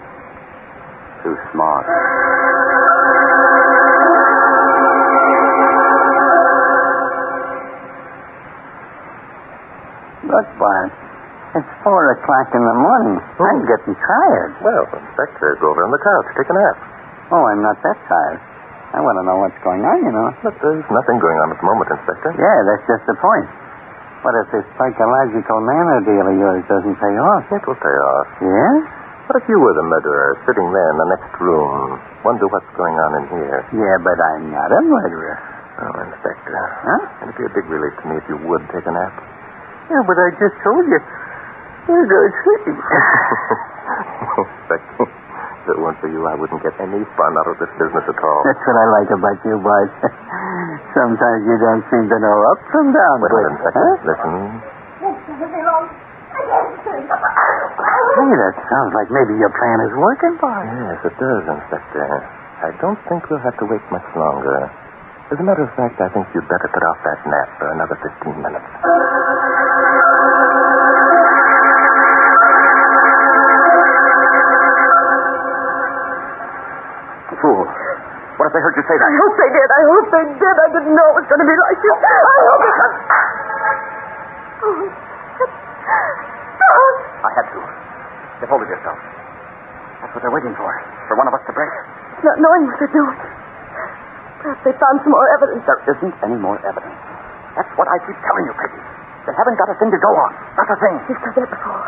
Too 1.23 1.35
smart. 1.51 1.87
Look, 10.23 10.47
Bart. 10.59 10.91
It's 11.53 11.73
four 11.85 12.01
o'clock 12.17 12.49
in 12.49 12.63
the 12.65 12.77
morning. 12.81 13.21
I'm 13.21 13.61
getting 13.69 13.93
tired. 13.93 14.51
Well, 14.65 14.89
Inspector, 14.89 15.49
go 15.61 15.69
over 15.69 15.85
on 15.85 15.93
the 15.93 16.01
couch. 16.01 16.27
Take 16.33 16.49
a 16.49 16.55
nap. 16.57 16.77
Oh, 17.29 17.45
I'm 17.45 17.61
not 17.61 17.77
that 17.85 17.97
tired. 18.09 18.41
I 18.93 19.01
want 19.01 19.21
to 19.21 19.23
know 19.25 19.37
what's 19.37 19.61
going 19.61 19.85
on, 19.85 19.97
you 20.01 20.09
know. 20.09 20.33
But 20.41 20.57
there's 20.57 20.85
nothing 20.89 21.17
going 21.21 21.37
on 21.45 21.53
at 21.53 21.57
the 21.61 21.67
moment, 21.69 21.93
Inspector. 21.93 22.29
Yeah, 22.41 22.57
that's 22.65 22.85
just 22.89 23.05
the 23.05 23.17
point. 23.21 23.45
What 24.25 24.33
if 24.41 24.49
this 24.49 24.65
psychological 24.81 25.59
manner 25.61 25.97
deal 26.09 26.25
of 26.25 26.35
yours 26.41 26.63
doesn't 26.65 26.97
pay 26.97 27.15
off? 27.21 27.45
It 27.53 27.61
will 27.69 27.77
pay 27.77 27.97
off. 28.01 28.29
Yeah? 28.41 28.73
What 29.29 29.37
if 29.37 29.45
you 29.45 29.57
were 29.61 29.75
the 29.77 29.87
murderer, 29.93 30.41
sitting 30.49 30.67
there 30.73 30.89
in 30.89 30.97
the 30.97 31.09
next 31.13 31.31
room? 31.37 32.01
Wonder 32.25 32.49
what's 32.49 32.71
going 32.73 32.97
on 32.97 33.11
in 33.21 33.25
here. 33.29 33.61
Yeah, 33.77 33.97
but 34.01 34.17
I'm 34.17 34.49
not 34.49 34.73
a 34.73 34.81
murderer. 34.81 35.37
Oh, 35.85 36.01
Inspector. 36.01 36.57
Huh? 36.81 37.29
It'd 37.29 37.37
be 37.37 37.45
a 37.45 37.53
big 37.53 37.69
relief 37.69 37.93
to 38.01 38.05
me 38.09 38.15
if 38.17 38.25
you 38.25 38.37
would 38.41 38.65
take 38.73 38.89
a 38.89 38.93
nap. 38.93 39.13
Yeah, 39.93 40.01
but 40.01 40.17
I 40.17 40.33
just 40.41 40.57
told 40.65 40.85
you. 40.89 40.97
You're 41.87 42.07
good 42.07 42.31
sleeping. 42.43 42.79
Inspector, 44.33 45.03
if 45.03 45.67
it 45.67 45.77
weren't 45.79 45.99
for 45.99 46.07
you, 46.07 46.23
I 46.25 46.35
wouldn't 46.39 46.63
get 46.63 46.73
any 46.79 47.03
fun 47.19 47.31
out 47.43 47.47
of 47.51 47.57
this 47.59 47.71
business 47.75 48.05
at 48.07 48.19
all. 48.23 48.41
That's 48.47 48.63
what 48.63 48.77
I 48.79 48.85
like 49.03 49.09
about 49.11 49.39
you, 49.43 49.55
Bart. 49.59 49.91
Sometimes 50.97 51.41
you 51.43 51.57
don't 51.59 51.83
seem 51.91 52.05
to 52.07 52.17
know 52.23 52.37
up 52.55 52.59
from 52.71 52.87
down. 52.95 53.15
Wait 53.19 53.35
a 53.35 53.41
Inspector. 53.51 53.83
Huh? 53.83 54.07
Listen. 54.07 54.33
Hey, 56.33 58.31
that 58.31 58.55
sounds 58.71 58.91
like 58.95 59.09
maybe 59.11 59.35
your 59.37 59.51
plan 59.53 59.77
is 59.83 59.93
working, 59.99 60.33
Bart. 60.39 60.65
Yes, 60.65 60.99
it 61.03 61.15
does, 61.19 61.43
Inspector. 61.51 62.07
I 62.63 62.71
don't 62.79 62.99
think 63.11 63.27
we'll 63.27 63.43
have 63.43 63.57
to 63.59 63.65
wait 63.67 63.83
much 63.91 64.07
longer. 64.15 64.71
As 65.31 65.37
a 65.39 65.43
matter 65.43 65.67
of 65.67 65.71
fact, 65.75 65.99
I 65.99 66.07
think 66.15 66.27
you'd 66.31 66.47
better 66.47 66.69
put 66.71 66.83
off 66.83 66.99
that 67.03 67.19
nap 67.27 67.49
for 67.59 67.67
another 67.75 67.97
15 68.23 68.39
minutes. 68.39 68.69
Say 78.93 79.01
that? 79.01 79.09
I 79.09 79.13
hope 79.17 79.33
they 79.41 79.49
did. 79.49 79.69
I 79.73 79.83
hope 79.89 80.05
they 80.13 80.25
did. 80.37 80.55
I 80.61 80.67
didn't 80.69 80.93
know 80.93 81.07
it 81.09 81.15
was 81.17 81.27
going 81.29 81.41
to 81.41 81.49
be 81.49 81.57
like 81.57 81.79
this. 81.81 81.97
I 81.97 82.41
hope 82.45 82.61
it 82.61 82.75
was. 82.77 82.93
Oh, 86.63 86.91
I 87.25 87.29
had 87.35 87.47
to. 87.57 87.59
Get 88.39 88.47
hold 88.49 88.61
of 88.61 88.69
yourself. 88.69 88.99
That's 90.01 90.13
what 90.13 90.21
they're 90.21 90.35
waiting 90.35 90.53
for. 90.55 90.69
For 91.09 91.15
one 91.17 91.27
of 91.27 91.33
us 91.33 91.41
to 91.49 91.53
break. 91.55 91.73
Not 92.23 92.37
knowing 92.39 92.69
what 92.69 92.77
they're 92.79 92.95
doing. 92.95 93.19
Perhaps 94.39 94.61
they 94.67 94.75
found 94.77 94.99
some 95.03 95.11
more 95.11 95.27
evidence. 95.39 95.63
There 95.65 95.81
isn't 95.95 96.15
any 96.23 96.37
more 96.39 96.59
evidence. 96.63 96.99
That's 97.55 97.71
what 97.79 97.87
I 97.87 97.97
keep 98.03 98.15
telling 98.23 98.45
you, 98.47 98.53
Peggy. 98.55 98.81
They 99.23 99.35
haven't 99.35 99.55
got 99.55 99.71
a 99.71 99.75
thing 99.79 99.91
to 99.91 99.99
go 100.03 100.11
on. 100.11 100.31
Not 100.59 100.67
a 100.67 100.77
thing. 100.79 100.95
You 101.07 101.15
said 101.23 101.33
that 101.39 101.47
before. 101.47 101.87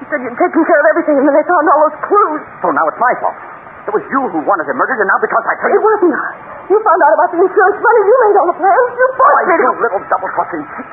You 0.00 0.04
said 0.08 0.20
you'd 0.24 0.38
taken 0.40 0.62
care 0.64 0.80
of 0.80 0.86
everything, 0.96 1.16
and 1.20 1.24
then 1.28 1.34
they 1.36 1.44
found 1.44 1.64
all 1.68 1.80
those 1.88 1.98
clues. 2.08 2.40
So 2.64 2.72
now 2.72 2.84
it's 2.88 3.00
my 3.00 3.12
fault. 3.20 3.36
It 3.84 3.92
was 3.92 4.04
you 4.08 4.20
who 4.32 4.38
wanted 4.48 4.64
him 4.64 4.76
murdered, 4.80 4.96
and 4.96 5.08
now 5.12 5.20
because 5.20 5.44
I 5.44 5.54
tell 5.60 5.68
It 5.68 5.76
you. 5.76 5.82
wasn't 5.84 6.14
I. 6.16 6.30
You 6.72 6.76
found 6.80 7.00
out 7.04 7.12
about 7.20 7.30
the 7.36 7.38
insurance 7.44 7.78
money. 7.84 8.00
You 8.08 8.16
made 8.24 8.36
all 8.40 8.48
the 8.48 8.56
plans. 8.56 8.88
You 8.96 9.06
Why, 9.12 9.28
forced 9.28 9.44
me 9.44 9.54
to. 9.60 9.64
you 9.68 9.72
little 9.84 10.02
double-crossing 10.08 10.62
cheat. 10.72 10.88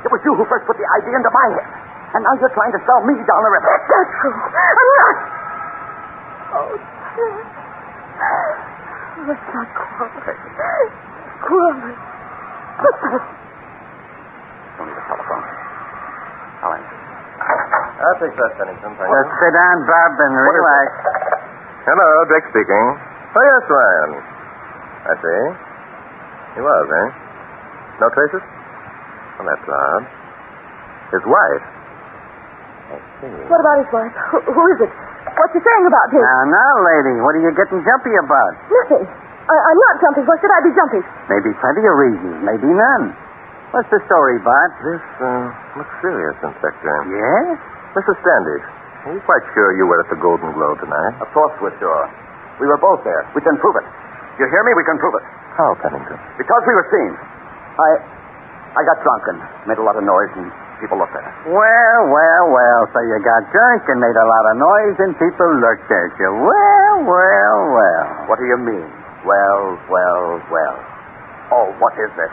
It 0.00 0.10
was 0.10 0.20
you 0.24 0.32
who 0.32 0.44
first 0.48 0.64
put 0.64 0.80
the 0.80 0.88
idea 0.96 1.12
into 1.20 1.28
my 1.28 1.46
head. 1.60 1.68
And 2.16 2.24
now 2.24 2.32
you're 2.40 2.50
trying 2.56 2.72
to 2.72 2.80
sell 2.88 3.04
me 3.04 3.12
down 3.28 3.40
the 3.44 3.52
river. 3.52 3.68
That's 3.68 3.86
not 3.92 4.06
true. 4.24 4.32
I'm 4.40 4.90
not. 4.96 5.16
Oh, 6.50 6.72
Ted. 7.14 7.34
Let's 9.28 9.46
not 9.52 9.68
quarrel. 9.76 10.08
Quarrel. 11.44 11.92
What's 12.80 13.00
that? 13.04 13.24
Don't 14.80 14.88
need 14.88 14.96
a 14.96 15.04
telephone. 15.04 15.44
I'll 16.64 16.72
answer. 16.80 16.96
I'll 18.00 18.18
take 18.24 18.32
that, 18.40 18.52
Pennington. 18.56 18.90
Thank 18.96 19.12
Just 19.12 19.30
sit 19.36 19.52
down, 19.52 19.76
Bob, 19.84 20.12
and 20.24 20.32
relax. 20.40 20.88
Hello, 21.90 22.06
Drake 22.30 22.46
speaking. 22.54 22.86
Oh, 23.34 23.42
yes, 23.42 23.64
Ryan. 23.66 24.10
I 25.10 25.12
see. 25.18 25.42
He 26.54 26.60
was, 26.62 26.86
eh? 26.86 27.08
No 27.98 28.06
traces? 28.14 28.44
Well, 29.38 29.46
that's 29.50 29.66
odd. 29.66 30.04
His 31.10 31.24
wife? 31.26 31.64
I 32.94 32.98
see. 33.18 33.34
What 33.50 33.58
about 33.58 33.76
his 33.82 33.90
wife? 33.90 34.14
Who, 34.30 34.38
who 34.54 34.62
is 34.70 34.78
it? 34.86 34.92
What's 35.34 35.54
he 35.54 35.58
saying 35.66 35.84
about 35.90 36.08
him? 36.14 36.22
Now, 36.22 36.42
now, 36.46 36.72
lady, 36.94 37.14
what 37.26 37.34
are 37.34 37.42
you 37.42 37.50
getting 37.58 37.82
jumpy 37.82 38.14
about? 38.22 38.52
Nothing. 38.70 39.04
I, 39.50 39.54
I'm 39.58 39.80
not 39.90 39.94
jumpy. 39.98 40.22
Why 40.22 40.38
should 40.38 40.54
I 40.54 40.60
be 40.62 40.70
jumpy? 40.78 41.02
Maybe 41.26 41.50
plenty 41.58 41.82
of 41.82 41.94
reasons, 41.98 42.38
maybe 42.46 42.70
none. 42.70 43.10
What's 43.74 43.90
the 43.90 43.98
story, 44.06 44.38
Bart? 44.46 44.72
This 44.86 45.02
uh, 45.22 45.46
looks 45.74 45.94
serious, 46.02 46.38
Inspector. 46.38 46.94
Yes? 47.10 47.58
Mrs. 47.98 48.14
Standish, 48.22 48.66
are 49.06 49.12
you 49.16 49.22
quite 49.24 49.44
sure 49.56 49.76
you 49.76 49.86
were 49.88 50.00
at 50.04 50.08
the 50.12 50.20
Golden 50.20 50.52
Glow 50.52 50.76
tonight? 50.76 51.14
Of 51.24 51.28
course 51.32 51.54
we're 51.64 51.74
sure. 51.80 52.04
We 52.60 52.68
were 52.68 52.80
both 52.80 53.00
there. 53.04 53.24
We 53.32 53.40
can 53.40 53.56
prove 53.58 53.76
it. 53.80 53.86
You 54.36 54.44
hear 54.48 54.62
me? 54.64 54.72
We 54.76 54.84
can 54.84 54.96
prove 55.00 55.16
it. 55.16 55.24
How, 55.56 55.72
Pennington? 55.80 56.18
Because 56.36 56.62
we 56.68 56.74
were 56.76 56.88
seen. 56.92 57.12
I 57.80 57.90
I 58.70 58.80
got 58.86 59.02
drunk 59.02 59.22
and 59.34 59.38
made 59.66 59.80
a 59.80 59.84
lot 59.84 59.98
of 59.98 60.04
noise 60.06 60.30
and 60.38 60.46
people 60.78 60.94
looked 61.00 61.16
at 61.16 61.24
us. 61.26 61.34
Well, 61.48 62.00
well, 62.06 62.44
well. 62.54 62.82
So 62.94 62.98
you 63.02 63.18
got 63.24 63.42
drunk 63.50 63.82
and 63.90 63.98
made 63.98 64.14
a 64.14 64.26
lot 64.30 64.44
of 64.52 64.54
noise 64.62 64.96
and 65.02 65.10
people 65.18 65.48
looked 65.58 65.90
at 65.90 66.10
you. 66.20 66.30
Well, 66.38 66.96
well, 67.02 67.58
well. 67.74 68.06
What 68.30 68.38
do 68.38 68.46
you 68.46 68.58
mean? 68.62 68.88
Well, 69.26 69.76
well, 69.90 70.38
well. 70.54 70.76
Oh, 71.50 71.66
what 71.82 71.92
is 71.98 72.12
this? 72.14 72.32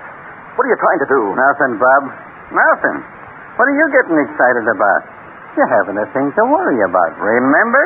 What 0.56 0.62
are 0.63 0.71
you 0.71 0.77
trying 0.77 1.01
to 1.01 1.10
do? 1.10 1.21
Nothing, 1.34 1.73
Bob. 1.82 2.03
Nothing. 2.53 2.97
What 3.58 3.65
are 3.65 3.77
you 3.77 3.88
getting 3.89 4.17
excited 4.30 4.65
about? 4.69 5.01
You 5.57 5.65
haven't 5.65 5.97
a 5.97 6.05
thing 6.13 6.29
to 6.37 6.43
worry 6.53 6.77
about, 6.85 7.17
remember? 7.17 7.81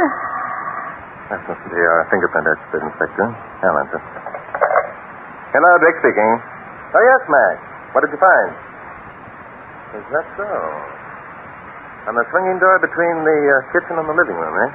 That's 1.32 1.40
must 1.48 1.64
be 1.72 1.80
fingerprint 2.12 2.44
expert, 2.52 2.84
Inspector. 2.84 3.24
Answer. 3.64 4.02
Hello, 5.56 5.72
Drake 5.80 5.96
speaking. 6.04 6.32
Oh, 6.92 7.00
yes, 7.00 7.24
Mac. 7.32 7.56
What 7.96 8.04
did 8.04 8.12
you 8.12 8.20
find? 8.20 8.52
Is 9.96 10.08
that 10.12 10.28
so? 10.36 10.52
On 12.12 12.14
the 12.20 12.28
swinging 12.36 12.60
door 12.60 12.76
between 12.84 13.16
the 13.24 13.40
uh, 13.40 13.56
kitchen 13.72 13.96
and 14.04 14.04
the 14.04 14.16
living 14.20 14.36
room, 14.36 14.56
eh? 14.68 14.72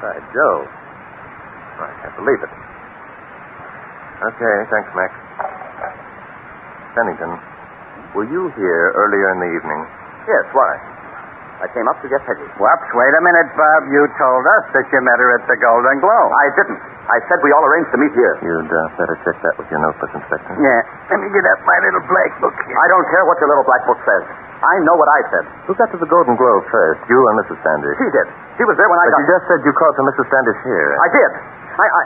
By 0.00 0.16
Joe. 0.32 0.64
I 1.76 1.92
can't 2.00 2.16
believe 2.16 2.40
it. 2.40 2.52
Okay, 4.32 4.56
thanks, 4.72 4.88
Mac. 4.96 5.12
Pennington, 6.96 7.36
were 8.16 8.24
you 8.32 8.48
here 8.56 8.96
earlier 8.96 9.28
in 9.36 9.38
the 9.44 9.50
evening? 9.60 9.80
Yes, 10.24 10.48
why? 10.56 10.91
I 11.62 11.70
came 11.70 11.86
up 11.86 11.94
to 12.02 12.10
get 12.10 12.18
Peggy. 12.26 12.42
Whoops, 12.58 12.88
wait 12.90 13.14
a 13.14 13.22
minute, 13.22 13.48
Bob. 13.54 13.80
You 13.94 14.02
told 14.18 14.42
us 14.58 14.64
that 14.74 14.82
you 14.90 14.98
met 15.06 15.18
her 15.22 15.30
at 15.38 15.46
the 15.46 15.54
Golden 15.62 15.96
Glow. 16.02 16.24
I 16.42 16.46
didn't. 16.58 16.80
I 17.06 17.18
said 17.30 17.38
we 17.46 17.54
all 17.54 17.62
arranged 17.62 17.94
to 17.94 17.98
meet 18.02 18.10
here. 18.18 18.34
You'd 18.42 18.66
uh, 18.66 18.78
better 18.98 19.14
check 19.22 19.38
that 19.46 19.54
with 19.62 19.70
your 19.70 19.78
notebook, 19.78 20.10
Inspector. 20.10 20.52
Yeah. 20.58 20.80
Let 21.14 21.22
me 21.22 21.30
get 21.30 21.44
out 21.46 21.62
my 21.62 21.78
little 21.86 22.02
black 22.10 22.30
book 22.42 22.54
here. 22.66 22.74
I 22.74 22.86
don't 22.90 23.06
care 23.14 23.22
what 23.30 23.38
your 23.38 23.46
little 23.54 23.66
black 23.66 23.82
book 23.86 24.00
says. 24.02 24.24
I 24.62 24.74
know 24.86 24.94
what 24.98 25.10
I 25.10 25.20
said. 25.30 25.44
Who 25.70 25.74
got 25.78 25.90
to 25.94 25.98
the 26.02 26.06
Golden 26.10 26.34
Glow 26.34 26.62
first, 26.70 27.02
you 27.06 27.18
or 27.18 27.34
Mrs. 27.46 27.58
Sanders? 27.62 27.94
She 27.98 28.10
did. 28.10 28.26
She 28.58 28.64
was 28.66 28.74
there 28.78 28.86
when 28.90 28.98
I 28.98 29.06
But 29.06 29.14
got 29.14 29.20
you 29.22 29.26
just 29.30 29.44
said 29.50 29.58
you 29.62 29.72
called 29.74 29.94
for 29.98 30.06
Mrs. 30.06 30.26
Sanders 30.30 30.58
here. 30.66 30.90
I 30.98 31.08
did. 31.14 31.30
I, 31.78 31.86
I, 31.86 32.02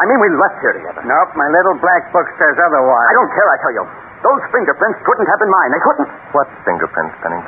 I 0.00 0.02
mean, 0.08 0.20
we 0.20 0.28
left 0.36 0.56
here 0.64 0.72
together. 0.76 1.00
Nope, 1.04 1.32
my 1.36 1.48
little 1.48 1.76
black 1.80 2.12
book 2.12 2.28
says 2.40 2.56
otherwise. 2.60 3.08
I 3.08 3.14
don't 3.16 3.32
care, 3.32 3.48
I 3.48 3.56
tell 3.64 3.74
you. 3.76 3.84
Those 4.24 4.42
fingerprints 4.48 4.98
couldn't 5.04 5.28
have 5.28 5.38
been 5.38 5.52
mine. 5.52 5.70
They 5.76 5.82
couldn't. 5.84 6.08
What 6.32 6.48
fingerprints, 6.64 6.95
Pennington? 6.95 6.95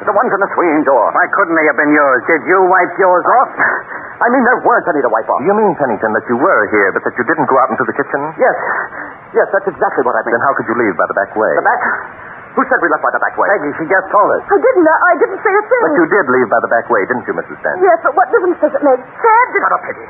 The 0.08 0.16
ones 0.16 0.32
in 0.32 0.40
the 0.40 0.50
swinging 0.56 0.82
door. 0.88 1.04
Why 1.12 1.26
couldn't 1.36 1.52
they 1.52 1.68
have 1.68 1.76
been 1.76 1.92
yours? 1.92 2.24
Did 2.24 2.40
you 2.48 2.58
wipe 2.64 2.96
yours 2.96 3.26
off? 3.28 3.52
I 4.24 4.26
mean, 4.32 4.40
there 4.40 4.56
weren't 4.64 4.88
any 4.88 5.04
to 5.04 5.10
wipe 5.12 5.28
off. 5.28 5.44
You 5.44 5.52
mean, 5.52 5.76
Pennington, 5.76 6.16
that 6.16 6.24
you 6.32 6.40
were 6.40 6.64
here, 6.72 6.88
but 6.96 7.04
that 7.04 7.12
you 7.12 7.24
didn't 7.28 7.44
go 7.44 7.60
out 7.60 7.68
into 7.68 7.84
the 7.84 7.92
kitchen? 7.92 8.20
Yes. 8.40 8.56
Yes, 9.36 9.46
that's 9.52 9.68
exactly 9.68 10.02
what 10.08 10.16
I 10.16 10.24
mean. 10.24 10.32
Then 10.32 10.40
how 10.48 10.56
could 10.56 10.64
you 10.64 10.80
leave 10.80 10.96
by 10.96 11.04
the 11.12 11.16
back 11.20 11.36
way? 11.36 11.52
The 11.52 11.60
back? 11.60 11.82
Who 12.56 12.64
said 12.66 12.80
we 12.80 12.88
left 12.88 13.04
by 13.04 13.12
the 13.12 13.20
back 13.20 13.36
way? 13.36 13.52
Peggy, 13.52 13.70
she 13.76 13.84
just 13.84 14.08
told 14.08 14.32
us. 14.32 14.42
I 14.48 14.56
didn't. 14.56 14.88
I 14.88 15.14
didn't 15.20 15.40
say 15.44 15.52
a 15.52 15.62
thing. 15.68 15.82
But 15.84 15.94
you 16.00 16.06
did 16.08 16.26
leave 16.32 16.48
by 16.48 16.60
the 16.64 16.70
back 16.72 16.86
way, 16.88 17.04
didn't 17.04 17.28
you, 17.28 17.34
Mrs. 17.36 17.56
Standish? 17.60 17.84
Yes, 17.84 17.98
but 18.00 18.16
what 18.16 18.26
difference 18.32 18.58
does 18.64 18.74
it 18.74 18.82
make? 18.82 19.00
Sad 19.04 19.46
did... 19.52 19.60
Shut 19.60 19.76
up, 19.76 19.82
Peggy. 19.84 20.06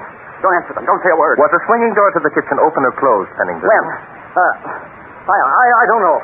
Don't 0.46 0.54
answer 0.62 0.72
them. 0.78 0.86
Don't 0.86 1.02
say 1.02 1.10
a 1.10 1.18
word. 1.18 1.42
Was 1.42 1.50
the 1.50 1.60
swinging 1.66 1.92
door 1.98 2.08
to 2.14 2.22
the 2.22 2.30
kitchen 2.30 2.56
open 2.62 2.86
or 2.86 2.94
closed, 2.96 3.34
Pennington? 3.34 3.66
When? 3.66 3.84
Uh, 4.38 4.54
I, 5.26 5.36
I, 5.42 5.66
I 5.74 5.84
don't 5.90 6.06
know. 6.06 6.18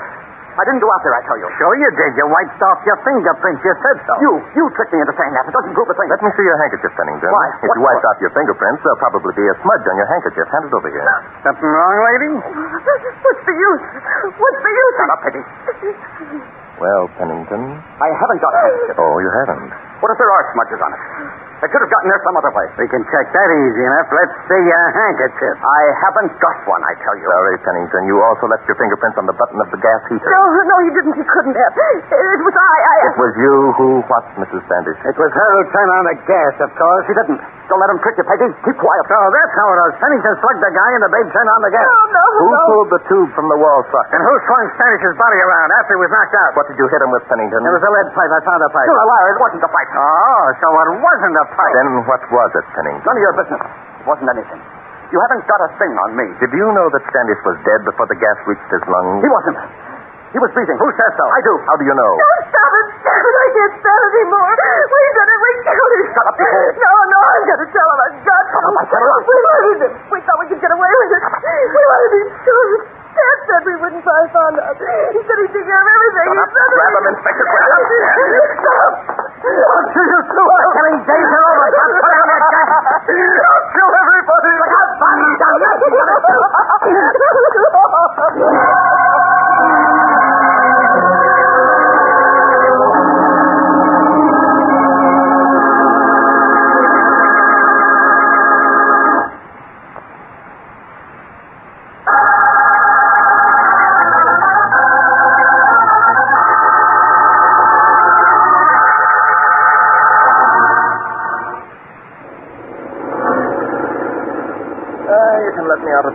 I 0.55 0.63
didn't 0.71 0.83
go 0.83 0.87
out 0.87 1.03
there, 1.03 1.15
I 1.19 1.23
tell 1.27 1.39
you. 1.39 1.49
Sure 1.59 1.75
you 1.75 1.91
did. 1.99 2.15
You 2.15 2.27
wiped 2.31 2.63
off 2.63 2.79
your 2.87 2.95
fingerprints. 3.03 3.59
You 3.67 3.75
said 3.75 3.99
so. 4.07 4.13
You, 4.23 4.33
you 4.55 4.65
tricked 4.79 4.95
me 4.95 5.03
into 5.03 5.11
saying 5.19 5.35
that. 5.35 5.51
It 5.51 5.55
doesn't 5.55 5.75
prove 5.75 5.91
a 5.91 5.97
thing. 5.99 6.07
Let 6.07 6.23
me 6.23 6.31
see 6.39 6.47
your 6.47 6.59
handkerchief, 6.63 6.95
Pennington. 6.95 7.31
Why? 7.35 7.47
If 7.59 7.67
What 7.67 7.77
you 7.79 7.83
wiped 7.83 8.07
off 8.07 8.19
your 8.23 8.31
fingerprints, 8.39 8.81
there'll 8.87 9.03
probably 9.03 9.35
be 9.35 9.43
a 9.51 9.55
smudge 9.67 9.83
on 9.91 9.97
your 9.99 10.09
handkerchief. 10.15 10.47
Hand 10.55 10.65
it 10.71 10.75
over 10.79 10.91
here. 10.95 11.07
Something 11.43 11.71
wrong, 11.75 11.97
lady? 12.07 12.31
What's 12.39 13.43
the 13.43 13.57
use? 13.59 13.85
What's 14.39 14.61
the 14.63 14.73
use? 14.79 14.95
Shut 14.95 15.11
up, 15.11 15.21
Peggy. 15.27 15.43
Well, 16.79 17.07
Pennington. 17.19 17.63
I 17.99 18.09
haven't 18.15 18.41
got 18.43 18.51
a 18.55 18.61
handkerchief. 18.63 18.97
Oh, 18.99 19.15
you 19.23 19.31
haven't. 19.43 19.71
What 20.05 20.13
if 20.13 20.21
there 20.21 20.29
are 20.29 20.45
smudges 20.53 20.81
on 20.85 20.93
it? 20.93 21.01
I 21.65 21.67
could 21.73 21.81
have 21.81 21.89
gotten 21.89 22.13
there 22.13 22.21
some 22.29 22.37
other 22.37 22.53
way. 22.53 22.67
We 22.77 22.85
can 22.93 23.01
check 23.09 23.25
that 23.33 23.49
easy 23.49 23.83
enough. 23.89 24.13
Let's 24.13 24.37
see 24.53 24.63
your 24.69 24.85
handkerchief. 24.93 25.57
I 25.65 25.83
haven't 26.05 26.37
got 26.37 26.61
one, 26.69 26.83
I 26.85 26.93
tell 27.01 27.17
you. 27.17 27.25
Sorry, 27.25 27.57
Pennington. 27.65 28.05
You 28.05 28.21
also 28.21 28.45
left 28.53 28.69
your 28.69 28.77
fingerprints 28.77 29.17
on 29.17 29.25
the 29.25 29.33
button 29.33 29.57
of 29.65 29.73
the 29.73 29.81
gas 29.81 30.05
heater. 30.13 30.29
No, 30.29 30.45
no, 30.61 30.77
he 30.85 30.93
didn't. 30.93 31.17
He 31.17 31.25
couldn't 31.25 31.57
have. 31.57 31.73
It 31.73 32.41
was 32.45 32.53
I. 32.53 32.77
I... 32.85 32.97
It 33.09 33.17
was 33.17 33.33
you 33.41 33.55
who 33.81 33.87
what, 34.13 34.29
Mrs. 34.45 34.61
Standish? 34.69 35.01
It 35.09 35.17
was 35.17 35.33
her 35.33 35.49
who 35.57 35.63
turned 35.73 35.93
on 35.97 36.05
the 36.05 36.17
gas, 36.29 36.55
of 36.61 36.71
course. 36.77 37.03
She 37.09 37.15
didn't. 37.17 37.41
Don't 37.73 37.81
let 37.81 37.89
him 37.89 38.01
trick 38.05 38.21
you, 38.21 38.29
Peggy. 38.29 38.45
Keep 38.61 38.77
quiet. 38.77 39.05
So 39.09 39.17
that's 39.17 39.55
how 39.57 39.67
it 39.73 39.79
was. 39.89 39.93
Pennington 40.05 40.35
slugged 40.45 40.61
the 40.61 40.69
guy 40.69 40.91
and 41.01 41.01
the 41.01 41.13
babe 41.17 41.29
turned 41.33 41.49
on 41.49 41.61
the 41.65 41.73
gas. 41.73 41.89
No, 41.89 41.97
no, 42.13 42.25
Who 42.45 42.47
no. 42.53 42.61
pulled 42.69 42.91
the 42.93 43.01
tube 43.09 43.31
from 43.33 43.49
the 43.49 43.57
wall 43.57 43.81
socket? 43.89 44.13
And 44.13 44.21
who 44.21 44.35
swung 44.53 44.69
Standish's 44.77 45.17
body 45.17 45.41
around 45.41 45.69
after 45.81 45.97
he 45.97 46.01
was 46.05 46.13
knocked 46.13 46.37
out? 46.45 46.53
What 46.61 46.69
did 46.69 46.77
you 46.77 46.85
hit 46.93 47.01
him 47.01 47.09
with, 47.09 47.25
Pennington? 47.25 47.65
It 47.65 47.73
was 47.73 47.81
a 47.81 47.89
lead 47.89 48.09
pipe. 48.13 48.29
I 48.37 48.41
found 48.45 48.61
a 48.61 48.69
pipe. 48.69 48.85
You're 48.85 49.01
a 49.01 49.09
liar. 49.09 49.29
It 49.33 49.41
wasn't 49.41 49.65
a 49.65 49.73
fight. 49.73 49.89
Oh, 49.95 50.45
so 50.59 50.67
it 50.67 50.91
wasn't 50.99 51.35
a 51.39 51.47
pipe. 51.55 51.75
Then 51.79 51.89
what 52.03 52.23
was 52.27 52.51
it, 52.59 52.67
Pennington? 52.75 53.03
None 53.07 53.15
of 53.15 53.23
your 53.23 53.35
business. 53.39 53.63
It 53.63 54.07
wasn't 54.11 54.29
anything. 54.35 54.61
You 55.15 55.19
haven't 55.23 55.47
got 55.47 55.61
a 55.63 55.71
thing 55.79 55.93
on 55.95 56.11
me. 56.19 56.27
Did 56.43 56.51
you 56.51 56.67
know 56.75 56.87
that 56.91 57.03
Standish 57.15 57.39
was 57.47 57.55
dead 57.63 57.81
before 57.87 58.11
the 58.11 58.19
gas 58.19 58.35
reached 58.51 58.67
his 58.75 58.83
lungs? 58.91 59.23
He 59.23 59.31
wasn't. 59.31 59.59
He 60.35 60.43
was 60.43 60.51
breathing. 60.51 60.75
Who 60.83 60.91
says 60.99 61.13
so? 61.15 61.25
I 61.31 61.39
do. 61.47 61.55
How 61.63 61.79
do 61.79 61.87
you 61.87 61.95
know? 61.95 62.13
No, 62.19 62.31
stop 62.51 62.73
it. 62.75 62.87
Stop 63.07 63.23
it. 63.23 63.35
I 63.39 63.47
can't 63.55 63.75
stand 63.79 64.01
it 64.03 64.11
anymore. 64.19 64.51
We 64.51 65.03
did 65.15 65.29
it. 65.31 65.39
We 65.39 65.51
killed 65.63 65.93
him. 65.95 66.07
Shut 66.11 66.27
up, 66.27 66.35
you 66.43 66.47
fool. 66.51 66.71
No, 66.75 66.91
no, 67.07 67.21
I'm 67.23 67.45
going 67.47 67.63
to 67.63 67.69
tell 67.71 67.87
him. 67.95 67.99
I've 68.03 68.19
got 68.27 68.43
Shut 68.51 68.65
up, 68.67 68.75
I 68.75 68.85
said. 68.91 68.99
We 68.99 69.37
wanted 69.47 69.79
him. 69.79 69.93
We 70.11 70.19
thought 70.27 70.39
we 70.43 70.47
could 70.51 70.59
get 70.59 70.73
away 70.75 70.91
with 70.91 71.11
it. 71.15 71.23
We 71.71 71.83
wanted 71.87 72.11
him 72.19 72.27
killed. 72.43 72.83
Dad 73.15 73.39
said 73.47 73.63
we 73.63 73.75
wouldn't 73.79 74.03
find 74.03 74.27
out. 74.59 74.75
He 75.15 75.21
said 75.23 75.37
he'd 75.39 75.55
take 75.55 75.67
care 75.71 75.79
of 75.79 75.87
everything. 75.87 76.29
Shut 76.35 76.51
he 76.51 76.51
up. 76.51 76.51
Grab 76.51 76.95
him, 76.99 77.07
Inspector. 77.15 77.47
Grab 77.47 77.71
him. 77.79 77.87
Stop. 78.59 79.14
I'll 79.45 79.89
kill 79.93 80.09
you 80.09 80.21
too. 80.25 80.47
Killing 80.75 81.01
days 81.05 81.29
are 81.37 81.45
over. 81.45 81.69
Stop 81.69 81.89
putting 82.01 82.21
on 82.25 82.29
that 82.33 82.43
gun. 82.49 82.65
I'll 83.45 83.67
kill 83.75 83.91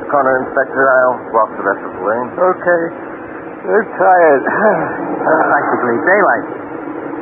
corner, 0.10 0.34
Inspector. 0.46 0.84
I'll 0.84 1.18
walk 1.34 1.50
the 1.56 1.66
rest 1.66 1.82
of 1.86 1.92
the 1.96 2.04
way. 2.04 2.20
Okay. 2.38 2.82
We're 3.70 3.88
tired. 3.96 4.44
Practically 5.54 5.98
daylight. 6.06 6.46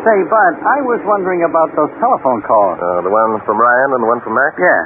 Say, 0.05 0.17
Bud, 0.29 0.53
I 0.63 0.77
was 0.87 1.01
wondering 1.03 1.43
about 1.43 1.73
those 1.75 1.91
telephone 1.99 2.39
calls. 2.47 2.77
Uh, 2.79 3.01
the 3.03 3.11
one 3.11 3.41
from 3.43 3.57
Ryan 3.59 3.89
and 3.97 4.01
the 4.05 4.09
one 4.09 4.21
from 4.23 4.37
Mac? 4.37 4.55
Yeah. 4.55 4.81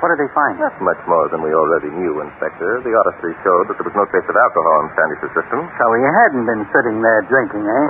What 0.00 0.12
did 0.12 0.20
they 0.20 0.30
find? 0.36 0.60
Not 0.60 0.76
much 0.84 1.00
more 1.08 1.26
than 1.32 1.40
we 1.40 1.50
already 1.52 1.88
knew, 1.88 2.20
Inspector. 2.20 2.70
The 2.84 2.92
autopsy 2.92 3.32
showed 3.40 3.72
that 3.72 3.76
there 3.80 3.88
was 3.88 3.96
no 3.96 4.04
trace 4.12 4.26
of 4.28 4.36
alcohol 4.36 4.76
in 4.84 4.88
Standish's 4.92 5.32
system. 5.32 5.60
So 5.64 5.84
he 5.96 6.02
hadn't 6.04 6.44
been 6.44 6.62
sitting 6.70 6.96
there 7.00 7.20
drinking, 7.28 7.64
eh? 7.64 7.86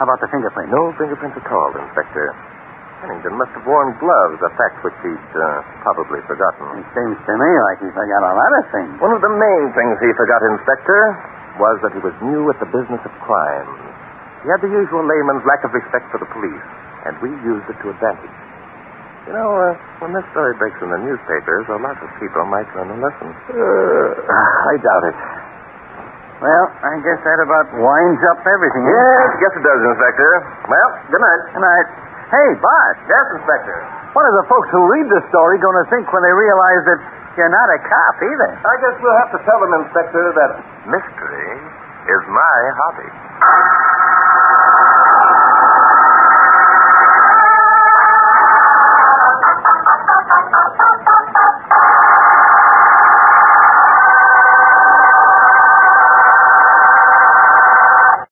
How 0.00 0.04
about 0.08 0.20
the 0.24 0.28
fingerprint? 0.32 0.72
No 0.72 0.88
fingerprints 0.96 1.36
at 1.36 1.46
all, 1.52 1.70
Inspector. 1.76 2.26
Pennington 3.00 3.32
must 3.40 3.52
have 3.56 3.64
worn 3.64 3.96
gloves, 3.96 4.36
a 4.44 4.52
fact 4.60 4.84
which 4.84 4.96
he'd 5.00 5.30
uh, 5.32 5.44
probably 5.80 6.20
forgotten. 6.28 6.84
It 6.84 6.88
seems 6.92 7.16
to 7.16 7.32
me 7.32 7.50
like 7.72 7.78
he 7.80 7.88
forgot 7.96 8.20
a 8.20 8.34
lot 8.36 8.52
of 8.60 8.64
things. 8.76 8.92
One 9.00 9.16
of 9.16 9.24
the 9.24 9.32
main 9.32 9.64
things 9.72 9.96
he 10.04 10.10
forgot, 10.20 10.40
Inspector, 10.52 11.00
was 11.56 11.76
that 11.80 11.92
he 11.96 12.00
was 12.04 12.12
new 12.20 12.44
at 12.52 12.60
the 12.60 12.68
business 12.68 13.00
of 13.00 13.12
crime. 13.24 13.68
He 14.44 14.52
had 14.52 14.60
the 14.60 14.68
usual 14.72 15.00
layman's 15.04 15.44
lack 15.48 15.64
of 15.64 15.72
respect 15.72 16.12
for 16.12 16.20
the 16.20 16.28
police, 16.28 16.64
and 17.08 17.16
we 17.24 17.32
used 17.40 17.64
it 17.72 17.76
to 17.80 17.86
advantage. 17.88 18.36
You 19.28 19.36
know, 19.36 19.48
uh, 19.52 19.76
when 20.04 20.12
this 20.16 20.24
story 20.32 20.56
breaks 20.60 20.80
in 20.80 20.88
the 20.92 21.00
newspapers, 21.00 21.64
a 21.72 21.80
lot 21.80 21.96
of 22.00 22.08
people 22.20 22.44
might 22.48 22.68
learn 22.76 22.88
a 22.88 22.98
lesson. 23.00 23.28
I 23.32 24.74
doubt 24.80 25.04
it. 25.12 25.16
Well, 26.40 26.66
I 26.72 26.96
guess 27.04 27.20
that 27.20 27.40
about 27.44 27.68
winds 27.76 28.22
up 28.32 28.40
everything. 28.40 28.84
Yes, 28.88 29.28
guess 29.44 29.54
it 29.60 29.64
does, 29.64 29.80
Inspector. 29.92 30.30
Well, 30.72 30.88
good 31.12 31.20
night. 31.20 31.42
Good 31.52 31.64
night. 31.64 31.88
Hey, 32.30 32.48
Bud, 32.62 32.94
Yes, 33.10 33.26
Inspector. 33.42 33.78
what 34.14 34.22
are 34.22 34.36
the 34.38 34.46
folks 34.46 34.70
who 34.70 34.78
read 34.86 35.06
this 35.10 35.24
story 35.34 35.58
going 35.58 35.74
to 35.82 35.86
think 35.90 36.06
when 36.14 36.22
they 36.22 36.30
realize 36.34 36.82
that 36.86 37.00
you're 37.34 37.50
not 37.50 37.66
a 37.74 37.78
cop 37.82 38.16
either? 38.22 38.50
I 38.54 38.74
guess 38.78 38.94
we'll 39.02 39.18
have 39.18 39.34
to 39.34 39.40
tell 39.42 39.58
them, 39.58 39.72
Inspector, 39.82 40.22
that 40.38 40.52
mystery 40.86 41.50
is 42.06 42.22
my 42.30 42.56
hobby. 42.78 43.10